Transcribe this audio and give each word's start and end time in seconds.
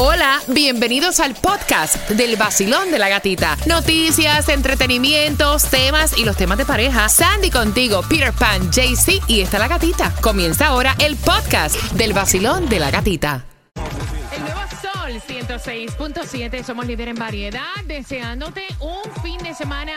Hola, 0.00 0.40
bienvenidos 0.46 1.18
al 1.18 1.34
podcast 1.34 2.08
del 2.10 2.36
vacilón 2.36 2.92
de 2.92 3.00
la 3.00 3.08
gatita. 3.08 3.56
Noticias, 3.66 4.48
entretenimientos, 4.48 5.64
temas 5.64 6.16
y 6.16 6.24
los 6.24 6.36
temas 6.36 6.56
de 6.56 6.64
pareja. 6.64 7.08
Sandy 7.08 7.50
contigo, 7.50 8.02
Peter 8.08 8.32
Pan, 8.32 8.70
JC 8.70 9.20
y 9.26 9.40
está 9.40 9.58
la 9.58 9.66
gatita. 9.66 10.14
Comienza 10.20 10.68
ahora 10.68 10.94
el 11.00 11.16
podcast 11.16 11.74
del 11.94 12.12
vacilón 12.12 12.68
de 12.68 12.78
la 12.78 12.92
gatita. 12.92 13.44
El 14.30 14.42
nuevo 14.42 14.60
Sol 14.80 15.20
106.7, 15.20 16.62
somos 16.62 16.86
líder 16.86 17.08
en 17.08 17.16
variedad, 17.16 17.74
deseándote 17.84 18.68
un 18.78 19.02
fin 19.20 19.38
de 19.38 19.52
semana 19.52 19.94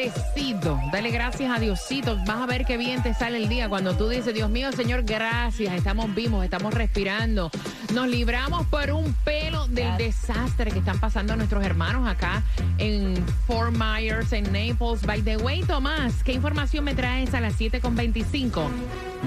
bendecido. 0.00 0.80
Dale 0.92 1.10
gracias 1.10 1.50
a 1.54 1.60
Diosito, 1.60 2.16
vas 2.26 2.38
a 2.38 2.46
ver 2.46 2.64
qué 2.64 2.76
bien 2.76 3.02
te 3.02 3.12
sale 3.14 3.38
el 3.38 3.48
día 3.48 3.68
cuando 3.68 3.94
tú 3.96 4.08
dices, 4.08 4.32
Dios 4.34 4.50
mío, 4.50 4.72
Señor, 4.72 5.02
gracias, 5.02 5.74
estamos 5.74 6.14
vivos, 6.14 6.44
estamos 6.44 6.72
respirando. 6.74 7.50
Nos 7.94 8.08
libramos 8.08 8.66
por 8.66 8.90
un 8.92 9.14
pelo 9.24 9.66
del 9.68 9.96
desastre 9.96 10.70
que 10.70 10.78
están 10.78 10.98
pasando 11.00 11.36
nuestros 11.36 11.64
hermanos 11.64 12.08
acá 12.08 12.42
en 12.78 13.14
Fort 13.46 13.74
Myers, 13.76 14.32
en 14.32 14.44
Naples. 14.44 15.02
By 15.04 15.22
the 15.22 15.36
way, 15.36 15.62
Tomás, 15.62 16.22
¿qué 16.22 16.32
información 16.32 16.84
me 16.84 16.94
traes 16.94 17.34
a 17.34 17.40
las 17.40 17.58
7.25? 17.60 18.68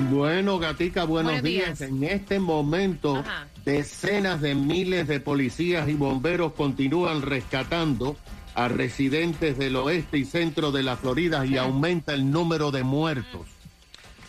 Bueno, 0.09 0.58
Gatica, 0.58 1.03
buenos, 1.03 1.34
Buenos 1.34 1.44
días. 1.44 1.80
días. 1.80 1.90
En 1.90 2.03
este 2.03 2.40
momento, 2.40 3.17
Ajá. 3.17 3.48
decenas 3.64 4.42
de 4.42 4.55
miles 4.55 5.08
de 5.08 5.20
policías 5.20 5.88
y 5.88 5.94
bomberos 5.94 6.53
continúan 6.53 7.22
rescatando 7.22 8.17
a 8.56 8.68
residentes 8.68 9.58
del 9.58 9.76
oeste 9.76 10.18
y 10.18 10.26
centro 10.26 10.72
de 10.72 10.84
la 10.84 10.98
Florida 10.98 11.46
y 11.46 11.58
aumenta 11.58 12.14
el 12.14 12.32
número 12.32 12.72
de 12.72 12.84
muertos. 12.84 13.53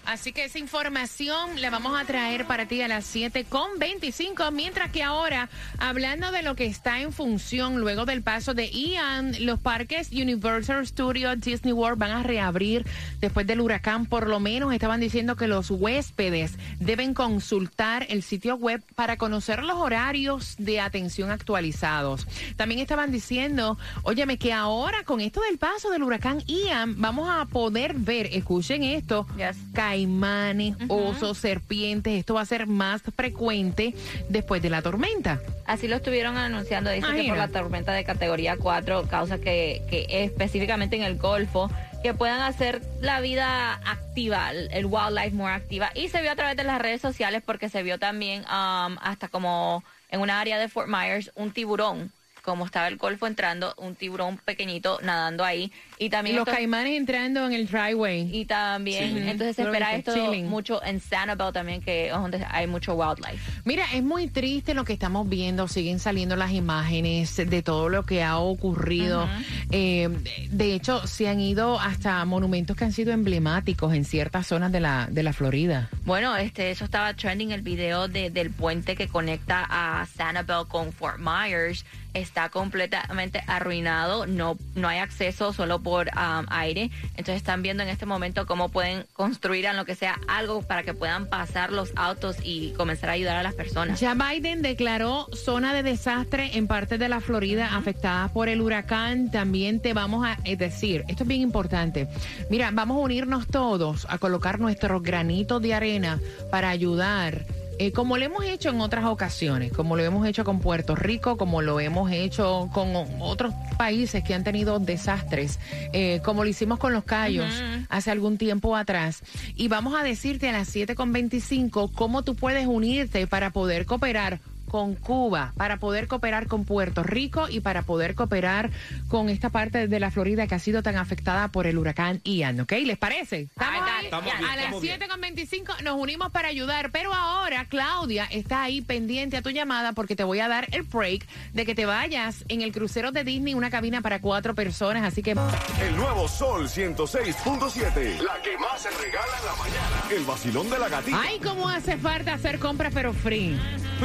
Así 0.06 0.32
que 0.32 0.44
esa 0.44 0.58
información 0.58 1.60
la 1.60 1.70
vamos 1.70 1.98
a 1.98 2.04
traer 2.04 2.46
para 2.46 2.66
ti 2.66 2.82
a 2.82 2.88
las 2.88 3.06
7 3.06 3.44
con 3.44 3.78
25, 3.78 4.50
mientras 4.50 4.90
que 4.90 5.02
ahora, 5.02 5.48
hablando 5.78 6.30
de 6.30 6.42
lo 6.42 6.54
que 6.54 6.66
está 6.66 7.00
en 7.00 7.12
función 7.12 7.80
luego 7.80 8.04
del 8.04 8.22
paso 8.22 8.52
de 8.52 8.68
Ian, 8.70 9.34
los 9.46 9.58
parques 9.58 10.12
Universal 10.12 10.86
Studios, 10.86 11.40
Disney 11.40 11.72
World 11.72 11.98
van 11.98 12.10
a 12.10 12.22
reabrir 12.22 12.86
después 13.20 13.46
del 13.46 13.60
huracán. 13.60 14.04
Por 14.04 14.28
lo 14.28 14.40
menos 14.40 14.74
estaban 14.74 15.00
diciendo 15.00 15.36
que 15.36 15.48
los 15.48 15.70
huéspedes 15.70 16.52
deben 16.80 17.14
consultar 17.14 18.06
el 18.10 18.22
sitio 18.22 18.56
web 18.56 18.82
para 18.94 19.16
conocer 19.16 19.62
los 19.62 19.78
horarios 19.78 20.56
de 20.58 20.80
atención 20.80 21.30
actualizados. 21.30 22.26
También 22.56 22.80
estaban 22.80 23.10
diciendo, 23.10 23.78
óyeme, 24.02 24.36
que 24.36 24.52
ahora 24.52 25.02
con 25.04 25.20
esto 25.20 25.40
del 25.40 25.58
paso 25.58 25.90
del 25.90 26.02
huracán 26.02 26.40
Ian, 26.46 27.00
vamos 27.00 27.28
a 27.30 27.46
poder 27.46 27.94
ver, 27.94 28.28
escuchen 28.32 28.84
esto, 28.84 29.26
Yes. 29.36 29.56
Caimanes, 29.94 30.74
osos, 30.88 31.38
serpientes. 31.38 32.18
Esto 32.18 32.34
va 32.34 32.40
a 32.40 32.46
ser 32.46 32.66
más 32.66 33.02
frecuente 33.14 33.94
después 34.28 34.60
de 34.60 34.68
la 34.68 34.82
tormenta. 34.82 35.40
Así 35.66 35.86
lo 35.86 35.96
estuvieron 35.96 36.36
anunciando, 36.36 36.90
dice 36.90 37.06
que 37.06 37.12
Imagina. 37.12 37.34
por 37.34 37.38
la 37.38 37.48
tormenta 37.48 37.92
de 37.92 38.02
categoría 38.02 38.56
4 38.56 39.06
causa 39.08 39.38
que, 39.38 39.82
que 39.88 40.06
específicamente 40.24 40.96
en 40.96 41.04
el 41.04 41.16
Golfo 41.16 41.70
que 42.02 42.12
puedan 42.12 42.40
hacer 42.42 42.82
la 43.00 43.20
vida 43.20 43.74
activa, 43.86 44.50
el 44.50 44.68
el 44.72 44.86
wildlife 44.86 45.30
more 45.30 45.54
activa. 45.54 45.92
Y 45.94 46.08
se 46.08 46.20
vio 46.22 46.32
a 46.32 46.36
través 46.36 46.56
de 46.56 46.64
las 46.64 46.80
redes 46.80 47.00
sociales 47.00 47.40
porque 47.46 47.68
se 47.68 47.84
vio 47.84 47.98
también 47.98 48.40
um, 48.42 48.96
hasta 49.00 49.28
como 49.28 49.84
en 50.10 50.20
una 50.20 50.40
área 50.40 50.58
de 50.58 50.68
Fort 50.68 50.88
Myers 50.88 51.30
un 51.36 51.52
tiburón, 51.52 52.10
como 52.42 52.66
estaba 52.66 52.88
el 52.88 52.96
Golfo 52.96 53.28
entrando, 53.28 53.74
un 53.78 53.94
tiburón 53.94 54.38
pequeñito 54.38 54.98
nadando 55.02 55.44
ahí. 55.44 55.72
Y 55.98 56.10
también 56.10 56.36
Los 56.36 56.42
estos- 56.42 56.56
caimanes 56.56 56.96
entrando 56.96 57.46
en 57.46 57.52
el 57.52 57.66
driveway. 57.66 58.28
y 58.36 58.44
también, 58.46 59.12
Sí. 59.14 59.18
entonces 59.28 59.56
se 59.56 59.62
espera 59.62 59.94
esto 59.94 60.12
chilling. 60.14 60.48
mucho 60.48 60.82
en 60.84 61.00
Sanibel 61.00 61.52
también, 61.52 61.80
que 61.80 62.06
es 62.06 62.12
donde 62.12 62.44
hay 62.50 62.66
mucho 62.66 62.94
wildlife. 62.94 63.38
Mira, 63.64 63.84
es 63.94 64.02
muy 64.02 64.28
triste 64.28 64.74
lo 64.74 64.84
que 64.84 64.92
estamos 64.92 65.28
viendo. 65.28 65.68
Siguen 65.68 65.98
saliendo 66.00 66.36
las 66.36 66.52
imágenes 66.52 67.36
de 67.36 67.62
todo 67.62 67.88
lo 67.88 68.04
que 68.04 68.22
ha 68.22 68.38
ocurrido. 68.38 69.28
Eh, 69.70 70.08
de 70.50 70.74
hecho, 70.74 71.06
se 71.06 71.28
han 71.28 71.40
ido 71.40 71.78
hasta 71.80 72.24
monumentos 72.24 72.76
que 72.76 72.84
han 72.84 72.92
sido 72.92 73.12
emblemáticos 73.12 73.94
en 73.94 74.04
ciertas 74.04 74.46
zonas 74.46 74.72
de 74.72 74.80
la, 74.80 75.06
de 75.10 75.22
la 75.22 75.32
Florida. 75.32 75.88
Bueno, 76.04 76.36
este, 76.36 76.70
eso 76.70 76.84
estaba 76.84 77.14
trending 77.14 77.52
el 77.52 77.62
video 77.62 78.08
de, 78.08 78.30
del 78.30 78.50
puente 78.50 78.96
que 78.96 79.08
conecta 79.08 79.64
a 79.68 80.06
Sanibel 80.06 80.66
con 80.68 80.92
Fort 80.92 81.18
Myers. 81.18 81.84
Está 82.14 82.48
completamente 82.48 83.42
arruinado, 83.48 84.26
no, 84.26 84.56
no 84.76 84.86
hay 84.88 84.98
acceso 84.98 85.52
solo 85.52 85.80
por 85.84 86.08
um, 86.08 86.46
aire. 86.48 86.90
Entonces 87.10 87.36
están 87.36 87.62
viendo 87.62 87.84
en 87.84 87.88
este 87.88 88.06
momento 88.06 88.46
cómo 88.46 88.70
pueden 88.70 89.06
construir 89.12 89.66
en 89.66 89.76
lo 89.76 89.84
que 89.84 89.94
sea 89.94 90.18
algo 90.26 90.62
para 90.62 90.82
que 90.82 90.94
puedan 90.94 91.26
pasar 91.26 91.70
los 91.70 91.92
autos 91.94 92.38
y 92.42 92.72
comenzar 92.72 93.10
a 93.10 93.12
ayudar 93.12 93.36
a 93.36 93.44
las 93.44 93.54
personas. 93.54 94.00
Ya 94.00 94.14
Biden 94.14 94.62
declaró 94.62 95.28
zona 95.32 95.72
de 95.72 95.84
desastre 95.84 96.56
en 96.56 96.66
partes 96.66 96.98
de 96.98 97.08
la 97.08 97.20
Florida 97.20 97.76
afectadas 97.76 98.32
por 98.32 98.48
el 98.48 98.60
huracán. 98.60 99.30
También 99.30 99.80
te 99.80 99.94
vamos 99.94 100.26
a 100.26 100.38
eh, 100.44 100.56
decir, 100.56 101.04
esto 101.06 101.22
es 101.22 101.28
bien 101.28 101.42
importante. 101.42 102.08
Mira, 102.50 102.70
vamos 102.72 102.96
a 102.96 103.00
unirnos 103.00 103.46
todos 103.46 104.06
a 104.08 104.18
colocar 104.18 104.58
nuestros 104.58 105.02
granitos 105.02 105.60
de 105.62 105.74
arena 105.74 106.20
para 106.50 106.70
ayudar. 106.70 107.44
Eh, 107.78 107.92
como 107.92 108.16
lo 108.16 108.24
hemos 108.24 108.44
hecho 108.44 108.70
en 108.70 108.80
otras 108.80 109.04
ocasiones, 109.04 109.72
como 109.72 109.96
lo 109.96 110.02
hemos 110.02 110.26
hecho 110.26 110.44
con 110.44 110.60
Puerto 110.60 110.94
Rico, 110.94 111.36
como 111.36 111.62
lo 111.62 111.80
hemos 111.80 112.10
hecho 112.12 112.70
con 112.72 112.92
otros 113.20 113.54
países 113.76 114.22
que 114.22 114.34
han 114.34 114.44
tenido 114.44 114.78
desastres, 114.78 115.58
eh, 115.92 116.20
como 116.24 116.44
lo 116.44 116.50
hicimos 116.50 116.78
con 116.78 116.92
los 116.92 117.04
Cayos 117.04 117.52
hace 117.88 118.10
algún 118.10 118.38
tiempo 118.38 118.76
atrás. 118.76 119.22
Y 119.56 119.68
vamos 119.68 119.94
a 119.94 120.02
decirte 120.02 120.48
a 120.48 120.52
las 120.52 120.74
7.25 120.74 121.92
cómo 121.92 122.22
tú 122.22 122.34
puedes 122.34 122.66
unirte 122.66 123.26
para 123.26 123.50
poder 123.50 123.86
cooperar 123.86 124.40
con 124.74 124.96
Cuba, 124.96 125.52
para 125.56 125.76
poder 125.76 126.08
cooperar 126.08 126.48
con 126.48 126.64
Puerto 126.64 127.04
Rico 127.04 127.46
y 127.48 127.60
para 127.60 127.82
poder 127.82 128.16
cooperar 128.16 128.72
con 129.06 129.28
esta 129.28 129.48
parte 129.48 129.86
de 129.86 130.00
la 130.00 130.10
Florida 130.10 130.48
que 130.48 130.56
ha 130.56 130.58
sido 130.58 130.82
tan 130.82 130.96
afectada 130.96 131.46
por 131.46 131.68
el 131.68 131.78
huracán 131.78 132.20
Ian, 132.24 132.58
¿ok? 132.58 132.72
¿Les 132.84 132.98
parece? 132.98 133.42
¿Estamos 133.42 133.82
ahí? 133.88 134.06
Estamos 134.06 134.24
bien, 134.24 134.36
a 134.36 134.56
las 134.56 134.64
estamos 134.64 134.82
bien. 134.82 135.00
7.25 135.00 135.82
nos 135.84 136.00
unimos 136.00 136.32
para 136.32 136.48
ayudar, 136.48 136.90
pero 136.90 137.14
ahora 137.14 137.66
Claudia 137.66 138.24
está 138.24 138.64
ahí 138.64 138.80
pendiente 138.80 139.36
a 139.36 139.42
tu 139.42 139.50
llamada 139.50 139.92
porque 139.92 140.16
te 140.16 140.24
voy 140.24 140.40
a 140.40 140.48
dar 140.48 140.66
el 140.72 140.82
break 140.82 141.24
de 141.52 141.64
que 141.64 141.76
te 141.76 141.86
vayas 141.86 142.44
en 142.48 142.60
el 142.60 142.72
crucero 142.72 143.12
de 143.12 143.22
Disney, 143.22 143.54
una 143.54 143.70
cabina 143.70 144.00
para 144.00 144.20
cuatro 144.20 144.56
personas, 144.56 145.04
así 145.04 145.22
que... 145.22 145.36
El 145.80 145.96
nuevo 145.96 146.26
Sol 146.26 146.66
106.7. 146.66 148.18
La 148.22 148.42
que 148.42 148.58
más 148.58 148.82
se 148.82 148.90
regala 148.90 149.38
en 149.38 149.46
la 149.46 149.54
mañana. 149.54 150.02
El 150.10 150.24
vacilón 150.24 150.68
de 150.68 150.80
la 150.80 150.88
gatita. 150.88 151.20
Ay, 151.24 151.38
cómo 151.38 151.68
hace 151.68 151.96
falta 151.96 152.32
hacer 152.32 152.58
compras 152.58 152.90
pero 152.92 153.12
free. 153.12 153.56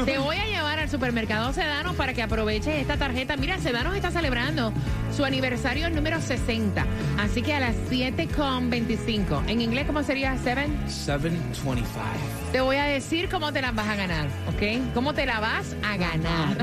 Te 0.06 0.18
voy 0.18 0.38
a 0.38 0.46
llevar 0.46 0.80
al 0.80 0.90
supermercado 0.90 1.52
Sedano 1.54 1.94
para 1.94 2.14
que 2.14 2.22
aproveches 2.22 2.68
esta 2.76 2.98
tarjeta. 2.98 3.36
Mira, 3.38 3.58
Sedano 3.60 3.94
está 3.94 4.12
celebrando 4.12 4.72
su 5.16 5.26
aniversario 5.26 5.90
número 5.90 6.22
60. 6.22 6.86
Así 7.20 7.42
que 7.42 7.54
a 7.54 7.60
las 7.60 7.76
7.25. 7.90 9.44
En 9.48 9.62
inglés, 9.62 9.86
¿cómo 9.88 10.04
sería? 10.04 10.38
7. 10.42 10.68
725. 10.88 12.00
Te 12.52 12.62
voy 12.62 12.78
a 12.78 12.86
decir 12.86 13.30
cómo 13.30 13.52
te 13.52 13.62
las 13.62 13.76
vas 13.76 13.88
a 13.88 13.96
ganar, 13.96 14.28
¿ok? 14.48 14.94
¿Cómo 14.94 15.14
te 15.14 15.26
la 15.26 15.40
vas 15.40 15.76
a 15.84 15.98
ganar? 15.98 16.58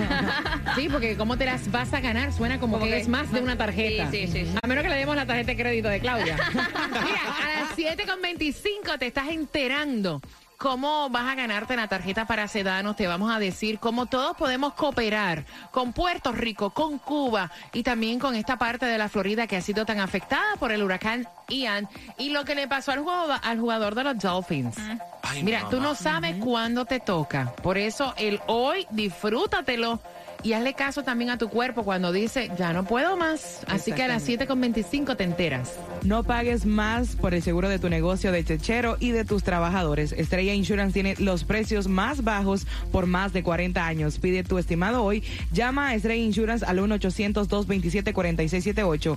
Sí, 0.77 0.89
porque 0.91 1.17
cómo 1.17 1.39
te 1.39 1.47
las 1.47 1.71
vas 1.71 1.93
a 1.95 2.01
ganar 2.01 2.33
suena 2.35 2.59
como, 2.61 2.75
Como 2.75 2.85
que, 2.85 2.91
que- 2.93 3.01
es 3.01 3.09
más 3.09 3.33
de 3.33 3.41
una 3.41 3.57
tarjeta. 3.57 4.11
Sí, 4.11 4.27
sí, 4.27 4.33
sí, 4.33 4.45
sí. 4.47 4.59
A 4.63 4.67
menos 4.67 4.83
que 4.85 4.91
le 4.91 4.97
demos 4.97 5.17
la 5.17 5.25
tarjeta 5.25 5.53
de 5.53 5.57
crédito 5.57 5.89
de 5.89 6.01
Claudia. 6.01 6.37
Mira, 6.53 7.21
a 7.43 7.61
las 7.61 7.77
7.25 7.77 8.99
te 8.99 9.07
estás 9.07 9.29
enterando 9.29 10.21
cómo 10.57 11.09
vas 11.11 11.31
a 11.31 11.35
ganarte 11.35 11.77
la 11.77 11.89
tarjeta 11.89 12.27
para 12.27 12.49
sedanos. 12.49 12.97
Te 12.97 13.07
vamos 13.07 13.35
a 13.35 13.39
decir 13.39 13.79
cómo 13.79 14.07
todos 14.07 14.37
podemos 14.37 14.75
cooperar 14.75 15.45
con 15.71 15.93
Puerto 15.93 16.33
Rico, 16.33 16.71
con 16.71 16.99
Cuba 16.99 17.51
y 17.73 17.83
también 17.83 18.19
con 18.19 18.35
esta 18.35 18.57
parte 18.57 18.87
de 18.87 18.99
la 18.99 19.09
Florida 19.09 19.47
que 19.47 19.57
ha 19.57 19.61
sido 19.61 19.85
tan 19.85 20.01
afectada 20.01 20.57
por 20.59 20.73
el 20.73 20.83
huracán 20.83 21.29
Ian 21.49 21.89
y 22.19 22.31
lo 22.31 22.45
que 22.45 22.55
le 22.55 22.69
pasó 22.69 22.93
al 22.93 23.01
jugador, 23.01 23.39
al 23.43 23.59
jugador 23.61 23.95
de 23.95 24.05
los 24.05 24.19
Dolphins. 24.19 24.77
Ay, 25.23 25.43
Mira, 25.43 25.67
tú 25.71 25.81
no 25.81 25.95
sabes 25.95 26.37
cuándo 26.37 26.85
te 26.85 27.01
toca. 27.01 27.53
Por 27.63 27.79
eso 27.79 28.13
el 28.17 28.41
hoy 28.47 28.87
disfrútatelo 28.91 30.01
y 30.43 30.53
hazle 30.53 30.75
caso 30.75 31.03
también 31.03 31.31
a 31.31 31.39
tu 31.39 31.49
cuerpo 31.49 31.83
cuando 31.83 32.13
dice, 32.13 32.51
ya 32.57 32.73
no 32.73 32.85
puedo 32.85 33.17
más. 33.17 33.65
Así 33.67 33.91
que 33.93 34.05
a 34.05 34.09
las 34.09 34.29
7.25 34.29 35.17
te 35.17 35.25
enteras. 35.25 35.73
No 36.03 36.23
pagues 36.23 36.67
más 36.67 37.17
por 37.17 37.35
el 37.35 37.43
seguro 37.43 37.69
de 37.69 37.81
tu 37.81 37.89
negocio 37.89 38.31
de 38.31 38.45
chechero 38.45 38.97
y 39.01 39.11
de 39.11 39.25
tus 39.25 39.43
trabajadores. 39.43 40.13
Estrella 40.13 40.55
Insurance 40.55 40.93
tiene 40.93 41.17
los 41.19 41.43
precios 41.43 41.89
más 41.89 42.23
bajos 42.23 42.65
por 42.93 43.07
más 43.07 43.33
de 43.33 43.43
40 43.43 43.85
años. 43.85 44.19
Pide 44.19 44.45
tu 44.45 44.59
estimado 44.59 45.03
hoy. 45.03 45.25
Llama 45.53 45.89
a 45.89 45.97
Estrella 45.97 46.23
Insurance 46.23 46.65
al 46.65 46.79
1-800-227-4678. 46.79 49.17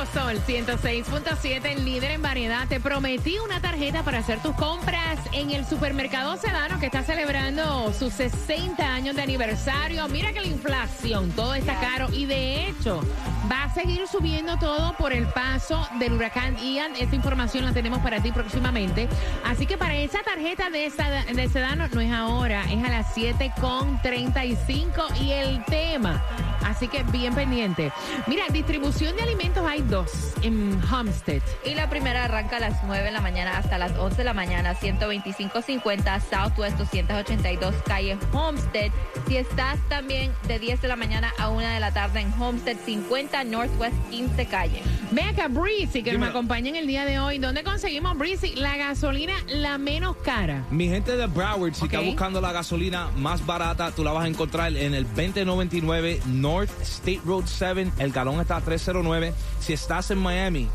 Nuevo 0.00 0.14
Sol 0.14 0.40
106.7, 0.46 1.76
líder 1.76 2.12
en 2.12 2.22
variedad. 2.22 2.66
Te 2.66 2.80
prometí 2.80 3.38
una 3.38 3.60
tarjeta 3.60 4.02
para 4.02 4.20
hacer 4.20 4.40
tus 4.40 4.54
compras 4.54 5.18
en 5.32 5.50
el 5.50 5.66
supermercado 5.66 6.38
Sedano 6.38 6.80
que 6.80 6.86
está 6.86 7.02
celebrando 7.02 7.92
sus 7.92 8.14
60 8.14 8.82
años 8.82 9.14
de 9.14 9.20
aniversario. 9.20 10.08
Mira 10.08 10.32
que 10.32 10.40
la 10.40 10.46
inflación, 10.46 11.30
todo 11.32 11.52
está 11.54 11.78
caro 11.80 12.08
y 12.12 12.24
de 12.24 12.68
hecho 12.68 13.02
va 13.50 13.64
a 13.64 13.74
seguir 13.74 14.08
subiendo 14.08 14.56
todo 14.58 14.96
por 14.96 15.12
el 15.12 15.26
paso 15.26 15.86
del 15.98 16.14
huracán 16.14 16.56
Ian. 16.56 16.96
Esta 16.96 17.14
información 17.14 17.66
la 17.66 17.72
tenemos 17.72 17.98
para 17.98 18.22
ti 18.22 18.32
próximamente. 18.32 19.06
Así 19.44 19.66
que 19.66 19.76
para 19.76 19.96
esa 19.96 20.22
tarjeta 20.22 20.70
de, 20.70 20.90
de 21.34 21.48
Sedano 21.50 21.88
no 21.92 22.00
es 22.00 22.10
ahora, 22.10 22.64
es 22.70 22.82
a 22.82 22.88
las 22.88 23.14
7.35 23.14 25.20
y 25.20 25.32
el 25.32 25.62
tema 25.66 26.24
Así 26.64 26.88
que 26.88 27.02
bien 27.04 27.34
pendiente. 27.34 27.92
Mira, 28.26 28.44
distribución 28.50 29.16
de 29.16 29.22
alimentos 29.22 29.64
hay 29.66 29.82
dos 29.82 30.34
en 30.42 30.80
Homestead. 30.90 31.42
Y 31.64 31.74
la 31.74 31.88
primera 31.88 32.24
arranca 32.24 32.56
a 32.56 32.60
las 32.60 32.84
9 32.84 33.04
de 33.04 33.10
la 33.10 33.20
mañana 33.20 33.58
hasta 33.58 33.78
las 33.78 33.96
11 33.96 34.16
de 34.16 34.24
la 34.24 34.34
mañana, 34.34 34.74
12550 34.74 36.20
Southwest 36.20 36.76
282 36.78 37.74
calle 37.86 38.18
Homestead. 38.32 38.90
Si 39.28 39.36
estás 39.36 39.78
también 39.88 40.32
de 40.48 40.58
10 40.58 40.82
de 40.82 40.88
la 40.88 40.96
mañana 40.96 41.32
a 41.38 41.48
1 41.48 41.66
de 41.66 41.80
la 41.80 41.92
tarde 41.92 42.20
en 42.20 42.32
Homestead 42.40 42.76
50 42.84 43.44
Northwest 43.44 43.96
15 44.10 44.46
calle. 44.46 44.82
Ve 45.12 45.22
acá, 45.22 45.48
Breezy, 45.48 46.02
que 46.02 46.16
me 46.16 46.26
acompaña 46.26 46.68
en 46.68 46.76
el 46.76 46.86
día 46.86 47.04
de 47.04 47.18
hoy. 47.18 47.38
¿Dónde 47.38 47.64
conseguimos, 47.64 48.16
Breezy, 48.16 48.54
la 48.54 48.76
gasolina 48.76 49.34
la 49.48 49.78
menos 49.78 50.16
cara? 50.18 50.64
Mi 50.70 50.88
gente 50.88 51.16
de 51.16 51.26
Broward, 51.26 51.74
si 51.74 51.86
está 51.86 52.00
buscando 52.00 52.40
la 52.40 52.52
gasolina 52.52 53.08
más 53.16 53.44
barata, 53.44 53.90
tú 53.90 54.04
la 54.04 54.12
vas 54.12 54.24
a 54.24 54.28
encontrar 54.28 54.76
en 54.76 54.94
el 54.94 55.04
2099 55.04 56.20
North 56.26 56.49
North 56.50 56.82
State 56.82 57.20
Road 57.24 57.44
7, 57.46 57.92
el 57.98 58.10
galón 58.10 58.40
está 58.40 58.56
a 58.56 58.60
309. 58.60 59.32
Si 59.60 59.72
estás 59.72 60.10
en 60.10 60.18
Miami, 60.18 60.68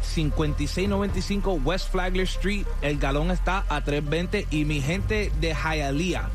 5695 0.00 1.60
West 1.64 1.92
Flagler 1.92 2.24
Street, 2.24 2.64
el 2.80 2.98
galón 2.98 3.30
está 3.30 3.66
a 3.68 3.84
320. 3.84 4.46
Y 4.50 4.64
mi 4.64 4.80
gente 4.80 5.30
de 5.38 5.54
Hialeah, 5.54 6.30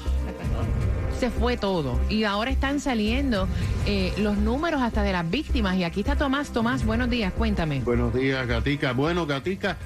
se 1.20 1.30
fue 1.30 1.58
todo. 1.58 2.00
Y 2.10 2.24
ahora 2.24 2.50
están 2.50 2.80
saliendo 2.80 3.48
eh, 3.86 4.14
los 4.18 4.38
números 4.38 4.82
hasta 4.82 5.04
de 5.04 5.12
las 5.12 5.30
víctimas. 5.30 5.76
Y 5.76 5.84
aquí 5.84 6.00
está 6.00 6.16
Tomás. 6.16 6.52
Tomás, 6.52 6.86
buenos 6.86 7.10
días, 7.10 7.34
cuéntame. 7.34 7.82
Buenos 7.82 8.14
días, 8.14 8.48
Gatica. 8.48 8.94
Bueno, 8.94 9.26
Gatica, 9.26 9.78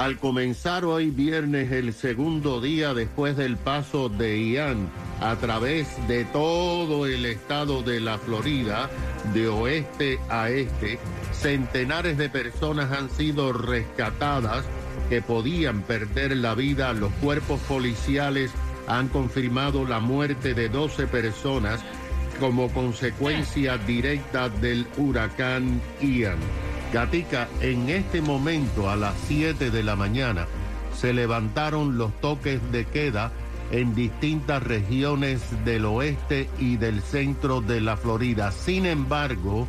al 0.00 0.16
comenzar 0.16 0.86
hoy 0.86 1.10
viernes 1.10 1.70
el 1.72 1.92
segundo 1.92 2.62
día 2.62 2.94
después 2.94 3.36
del 3.36 3.58
paso 3.58 4.08
de 4.08 4.50
Ian 4.50 4.88
a 5.20 5.36
través 5.36 5.88
de 6.08 6.24
todo 6.24 7.04
el 7.04 7.26
estado 7.26 7.82
de 7.82 8.00
la 8.00 8.16
Florida, 8.16 8.88
de 9.34 9.48
oeste 9.48 10.18
a 10.30 10.48
este, 10.48 10.98
centenares 11.32 12.16
de 12.16 12.30
personas 12.30 12.90
han 12.92 13.10
sido 13.10 13.52
rescatadas 13.52 14.64
que 15.10 15.20
podían 15.20 15.82
perder 15.82 16.34
la 16.34 16.54
vida. 16.54 16.94
Los 16.94 17.12
cuerpos 17.20 17.60
policiales 17.68 18.52
han 18.86 19.08
confirmado 19.08 19.84
la 19.84 20.00
muerte 20.00 20.54
de 20.54 20.70
12 20.70 21.08
personas 21.08 21.78
como 22.40 22.72
consecuencia 22.72 23.76
directa 23.76 24.48
del 24.48 24.86
huracán 24.96 25.82
Ian. 26.00 26.38
Gatica, 26.92 27.48
en 27.60 27.88
este 27.88 28.20
momento 28.20 28.90
a 28.90 28.96
las 28.96 29.14
7 29.28 29.70
de 29.70 29.82
la 29.82 29.94
mañana 29.94 30.46
se 30.92 31.12
levantaron 31.12 31.96
los 31.96 32.12
toques 32.20 32.60
de 32.72 32.84
queda 32.84 33.30
en 33.70 33.94
distintas 33.94 34.62
regiones 34.62 35.40
del 35.64 35.84
oeste 35.84 36.48
y 36.58 36.76
del 36.76 37.00
centro 37.00 37.60
de 37.60 37.80
la 37.80 37.96
Florida. 37.96 38.50
Sin 38.50 38.86
embargo, 38.86 39.68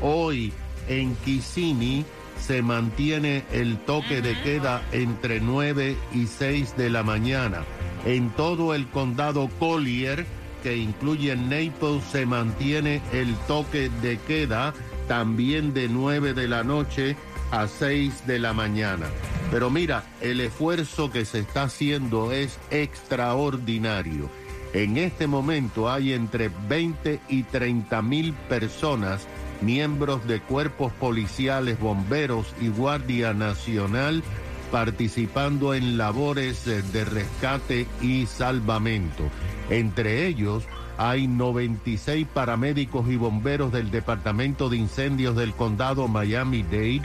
hoy 0.00 0.52
en 0.88 1.14
Kissimmee 1.16 2.06
se 2.40 2.62
mantiene 2.62 3.44
el 3.52 3.76
toque 3.78 4.22
de 4.22 4.40
queda 4.40 4.82
entre 4.92 5.40
9 5.40 5.96
y 6.14 6.26
6 6.26 6.76
de 6.76 6.88
la 6.88 7.02
mañana. 7.02 7.64
En 8.06 8.30
todo 8.30 8.74
el 8.74 8.88
condado 8.88 9.48
Collier, 9.58 10.24
que 10.62 10.76
incluye 10.76 11.36
Naples, 11.36 12.02
se 12.10 12.24
mantiene 12.24 13.02
el 13.12 13.34
toque 13.46 13.90
de 14.00 14.16
queda 14.18 14.72
también 15.12 15.74
de 15.74 15.90
9 15.90 16.32
de 16.32 16.48
la 16.48 16.64
noche 16.64 17.16
a 17.50 17.68
6 17.68 18.26
de 18.26 18.38
la 18.38 18.54
mañana. 18.54 19.08
Pero 19.50 19.68
mira, 19.68 20.04
el 20.22 20.40
esfuerzo 20.40 21.10
que 21.10 21.26
se 21.26 21.40
está 21.40 21.64
haciendo 21.64 22.32
es 22.32 22.58
extraordinario. 22.70 24.30
En 24.72 24.96
este 24.96 25.26
momento 25.26 25.90
hay 25.90 26.14
entre 26.14 26.50
20 26.66 27.20
y 27.28 27.42
30 27.42 28.00
mil 28.00 28.32
personas, 28.32 29.28
miembros 29.60 30.26
de 30.26 30.40
cuerpos 30.40 30.94
policiales, 30.94 31.78
bomberos 31.78 32.54
y 32.58 32.68
Guardia 32.68 33.34
Nacional, 33.34 34.22
participando 34.70 35.74
en 35.74 35.98
labores 35.98 36.64
de 36.64 37.04
rescate 37.04 37.86
y 38.00 38.24
salvamento. 38.24 39.24
Entre 39.68 40.26
ellos, 40.26 40.64
hay 40.98 41.26
96 41.26 42.26
paramédicos 42.32 43.08
y 43.10 43.16
bomberos 43.16 43.72
del 43.72 43.90
Departamento 43.90 44.68
de 44.68 44.76
Incendios 44.76 45.36
del 45.36 45.52
Condado 45.52 46.08
Miami-Dade 46.08 47.02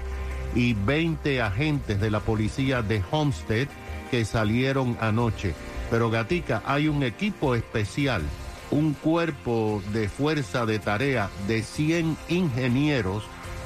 y 0.55 0.73
20 0.73 1.41
agentes 1.41 1.99
de 1.99 2.11
la 2.11 2.19
policía 2.19 2.81
de 2.81 3.01
Homestead 3.11 3.67
que 4.11 4.25
salieron 4.25 4.97
anoche. 5.01 5.53
Pero 5.89 6.09
Gatica, 6.09 6.63
hay 6.65 6.87
un 6.87 7.03
equipo 7.03 7.55
especial, 7.55 8.21
un 8.71 8.93
cuerpo 8.93 9.81
de 9.93 10.09
fuerza 10.09 10.65
de 10.65 10.79
tarea 10.79 11.29
de 11.47 11.63
100 11.63 12.17
ingenieros 12.29 13.23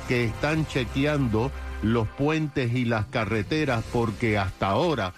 que 0.08 0.25
están 0.25 0.66
chequeando 0.68 1.51
los 1.82 2.08
puentes 2.08 2.74
y 2.74 2.86
las 2.86 3.06
carreteras 3.08 3.84
porque 3.92 4.38
hasta 4.38 4.68
ahora 4.68 5.13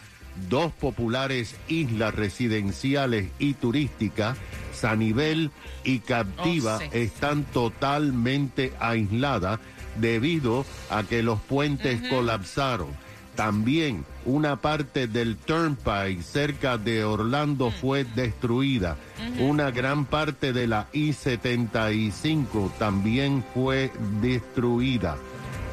dos 0.49 0.71
populares 0.71 1.55
islas 1.67 2.15
residenciales 2.15 3.29
y 3.39 3.53
turísticas, 3.53 4.37
Sanibel 4.73 5.51
y 5.83 5.99
Captiva, 5.99 6.75
Oh, 6.77 6.79
sí. 6.79 6.85
están 6.91 7.43
totalmente 7.45 8.73
aisladas 8.79 9.59
debido 9.99 10.65
a 10.89 11.03
que 11.03 11.23
los 11.23 11.39
puentes 11.41 12.01
colapsaron. 12.09 12.87
También 13.35 14.05
una 14.25 14.57
parte 14.57 15.07
del 15.07 15.37
Turnpike 15.37 16.21
cerca 16.21 16.77
de 16.77 17.03
Orlando 17.03 17.71
fue 17.71 18.03
destruida. 18.03 18.95
Una 19.39 19.71
gran 19.71 20.05
parte 20.05 20.53
de 20.53 20.67
la 20.67 20.87
I-75 20.93 22.71
también 22.77 23.43
fue 23.53 23.91
destruida. 24.21 25.17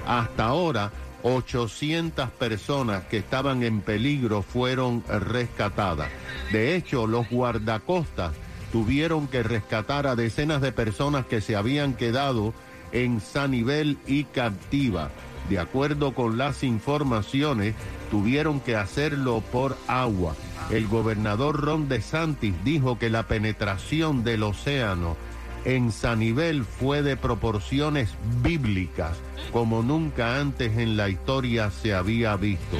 Hasta 0.06 0.44
ahora, 0.46 0.90
800 1.22 2.30
personas 2.30 3.04
que 3.04 3.18
estaban 3.18 3.62
en 3.62 3.82
peligro 3.82 4.42
fueron 4.42 5.04
rescatadas. 5.06 6.08
De 6.52 6.74
hecho, 6.74 7.06
los 7.06 7.28
guardacostas 7.28 8.32
tuvieron 8.72 9.28
que 9.28 9.42
rescatar 9.42 10.06
a 10.06 10.16
decenas 10.16 10.60
de 10.60 10.72
personas 10.72 11.26
que 11.26 11.40
se 11.40 11.56
habían 11.56 11.94
quedado 11.94 12.54
en 12.92 13.20
Sanibel 13.20 13.98
y 14.06 14.24
Captiva. 14.24 15.10
De 15.48 15.58
acuerdo 15.58 16.14
con 16.14 16.38
las 16.38 16.62
informaciones, 16.62 17.74
tuvieron 18.10 18.60
que 18.60 18.76
hacerlo 18.76 19.42
por 19.52 19.76
agua. 19.88 20.34
El 20.70 20.86
gobernador 20.86 21.60
Ron 21.60 21.88
DeSantis 21.88 22.54
dijo 22.64 22.98
que 22.98 23.10
la 23.10 23.26
penetración 23.26 24.22
del 24.22 24.42
océano 24.44 25.16
en 25.64 25.92
Sanibel 25.92 26.64
fue 26.64 27.02
de 27.02 27.16
proporciones 27.16 28.10
bíblicas, 28.42 29.16
como 29.52 29.82
nunca 29.82 30.40
antes 30.40 30.78
en 30.78 30.96
la 30.96 31.08
historia 31.08 31.70
se 31.70 31.94
había 31.94 32.36
visto. 32.36 32.76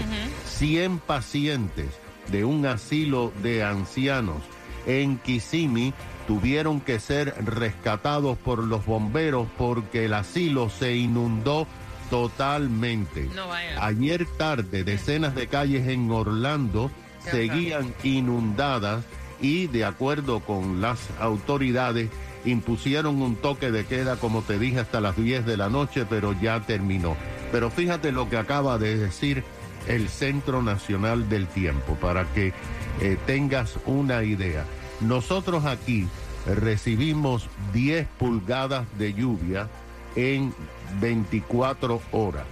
100 0.46 0.98
pacientes 1.00 1.88
de 2.30 2.44
un 2.44 2.66
asilo 2.66 3.32
de 3.42 3.64
ancianos 3.64 4.42
en 4.86 5.18
Kissimmee 5.18 5.94
tuvieron 6.26 6.80
que 6.80 7.00
ser 7.00 7.34
rescatados 7.44 8.38
por 8.38 8.62
los 8.62 8.86
bomberos 8.86 9.48
porque 9.58 10.04
el 10.04 10.14
asilo 10.14 10.70
se 10.70 10.96
inundó 10.96 11.66
totalmente. 12.08 13.28
No 13.34 13.48
vaya. 13.48 13.84
Ayer 13.84 14.26
tarde, 14.36 14.84
decenas 14.84 15.34
de 15.34 15.46
calles 15.46 15.88
en 15.88 16.10
Orlando 16.10 16.90
Qué 17.24 17.30
seguían 17.30 17.94
inundadas 18.02 19.04
y 19.40 19.66
de 19.68 19.84
acuerdo 19.84 20.40
con 20.40 20.80
las 20.80 21.08
autoridades 21.18 22.10
impusieron 22.44 23.20
un 23.20 23.36
toque 23.36 23.70
de 23.70 23.84
queda, 23.84 24.16
como 24.16 24.42
te 24.42 24.58
dije, 24.58 24.80
hasta 24.80 25.00
las 25.00 25.16
10 25.16 25.46
de 25.46 25.56
la 25.56 25.68
noche, 25.68 26.06
pero 26.08 26.34
ya 26.40 26.60
terminó. 26.60 27.16
Pero 27.52 27.70
fíjate 27.70 28.12
lo 28.12 28.28
que 28.28 28.36
acaba 28.36 28.78
de 28.78 28.96
decir 28.96 29.44
el 29.86 30.08
Centro 30.08 30.62
Nacional 30.62 31.28
del 31.28 31.46
Tiempo, 31.46 31.94
para 31.94 32.24
que 32.32 32.52
eh, 33.00 33.16
tengas 33.26 33.78
una 33.86 34.22
idea. 34.22 34.64
Nosotros 35.00 35.64
aquí 35.64 36.06
recibimos 36.46 37.48
10 37.72 38.06
pulgadas 38.18 38.86
de 38.98 39.14
lluvia 39.14 39.68
en 40.16 40.54
24 41.00 42.00
horas, 42.12 42.46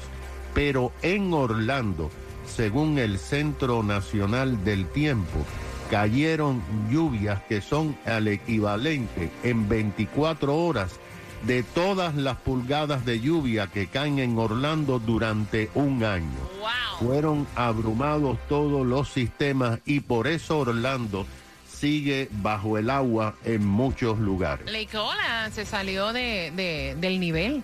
pero 0.54 0.92
en 1.02 1.32
Orlando, 1.32 2.10
según 2.46 2.98
el 2.98 3.18
Centro 3.18 3.82
Nacional 3.82 4.64
del 4.64 4.86
Tiempo, 4.86 5.44
cayeron 5.90 6.62
lluvias 6.90 7.40
que 7.48 7.60
son 7.60 7.96
al 8.04 8.28
equivalente 8.28 9.30
en 9.42 9.68
24 9.68 10.54
horas 10.54 10.98
de 11.46 11.62
todas 11.62 12.14
las 12.14 12.36
pulgadas 12.36 13.04
de 13.04 13.20
lluvia 13.20 13.68
que 13.68 13.86
caen 13.86 14.18
en 14.18 14.38
Orlando 14.38 14.98
durante 14.98 15.70
un 15.74 16.04
año. 16.04 16.38
Wow. 16.60 16.87
Fueron 16.98 17.46
abrumados 17.54 18.38
todos 18.48 18.84
los 18.86 19.08
sistemas 19.08 19.78
y 19.86 20.00
por 20.00 20.26
eso 20.26 20.58
Orlando 20.60 21.26
sigue 21.70 22.28
bajo 22.42 22.76
el 22.76 22.90
agua 22.90 23.36
en 23.44 23.64
muchos 23.64 24.18
lugares. 24.18 24.70
Lake 24.70 24.96
Ola 24.96 25.48
se 25.52 25.64
salió 25.64 26.12
de, 26.12 26.52
de- 26.56 26.96
del 27.00 27.20
nivel. 27.20 27.62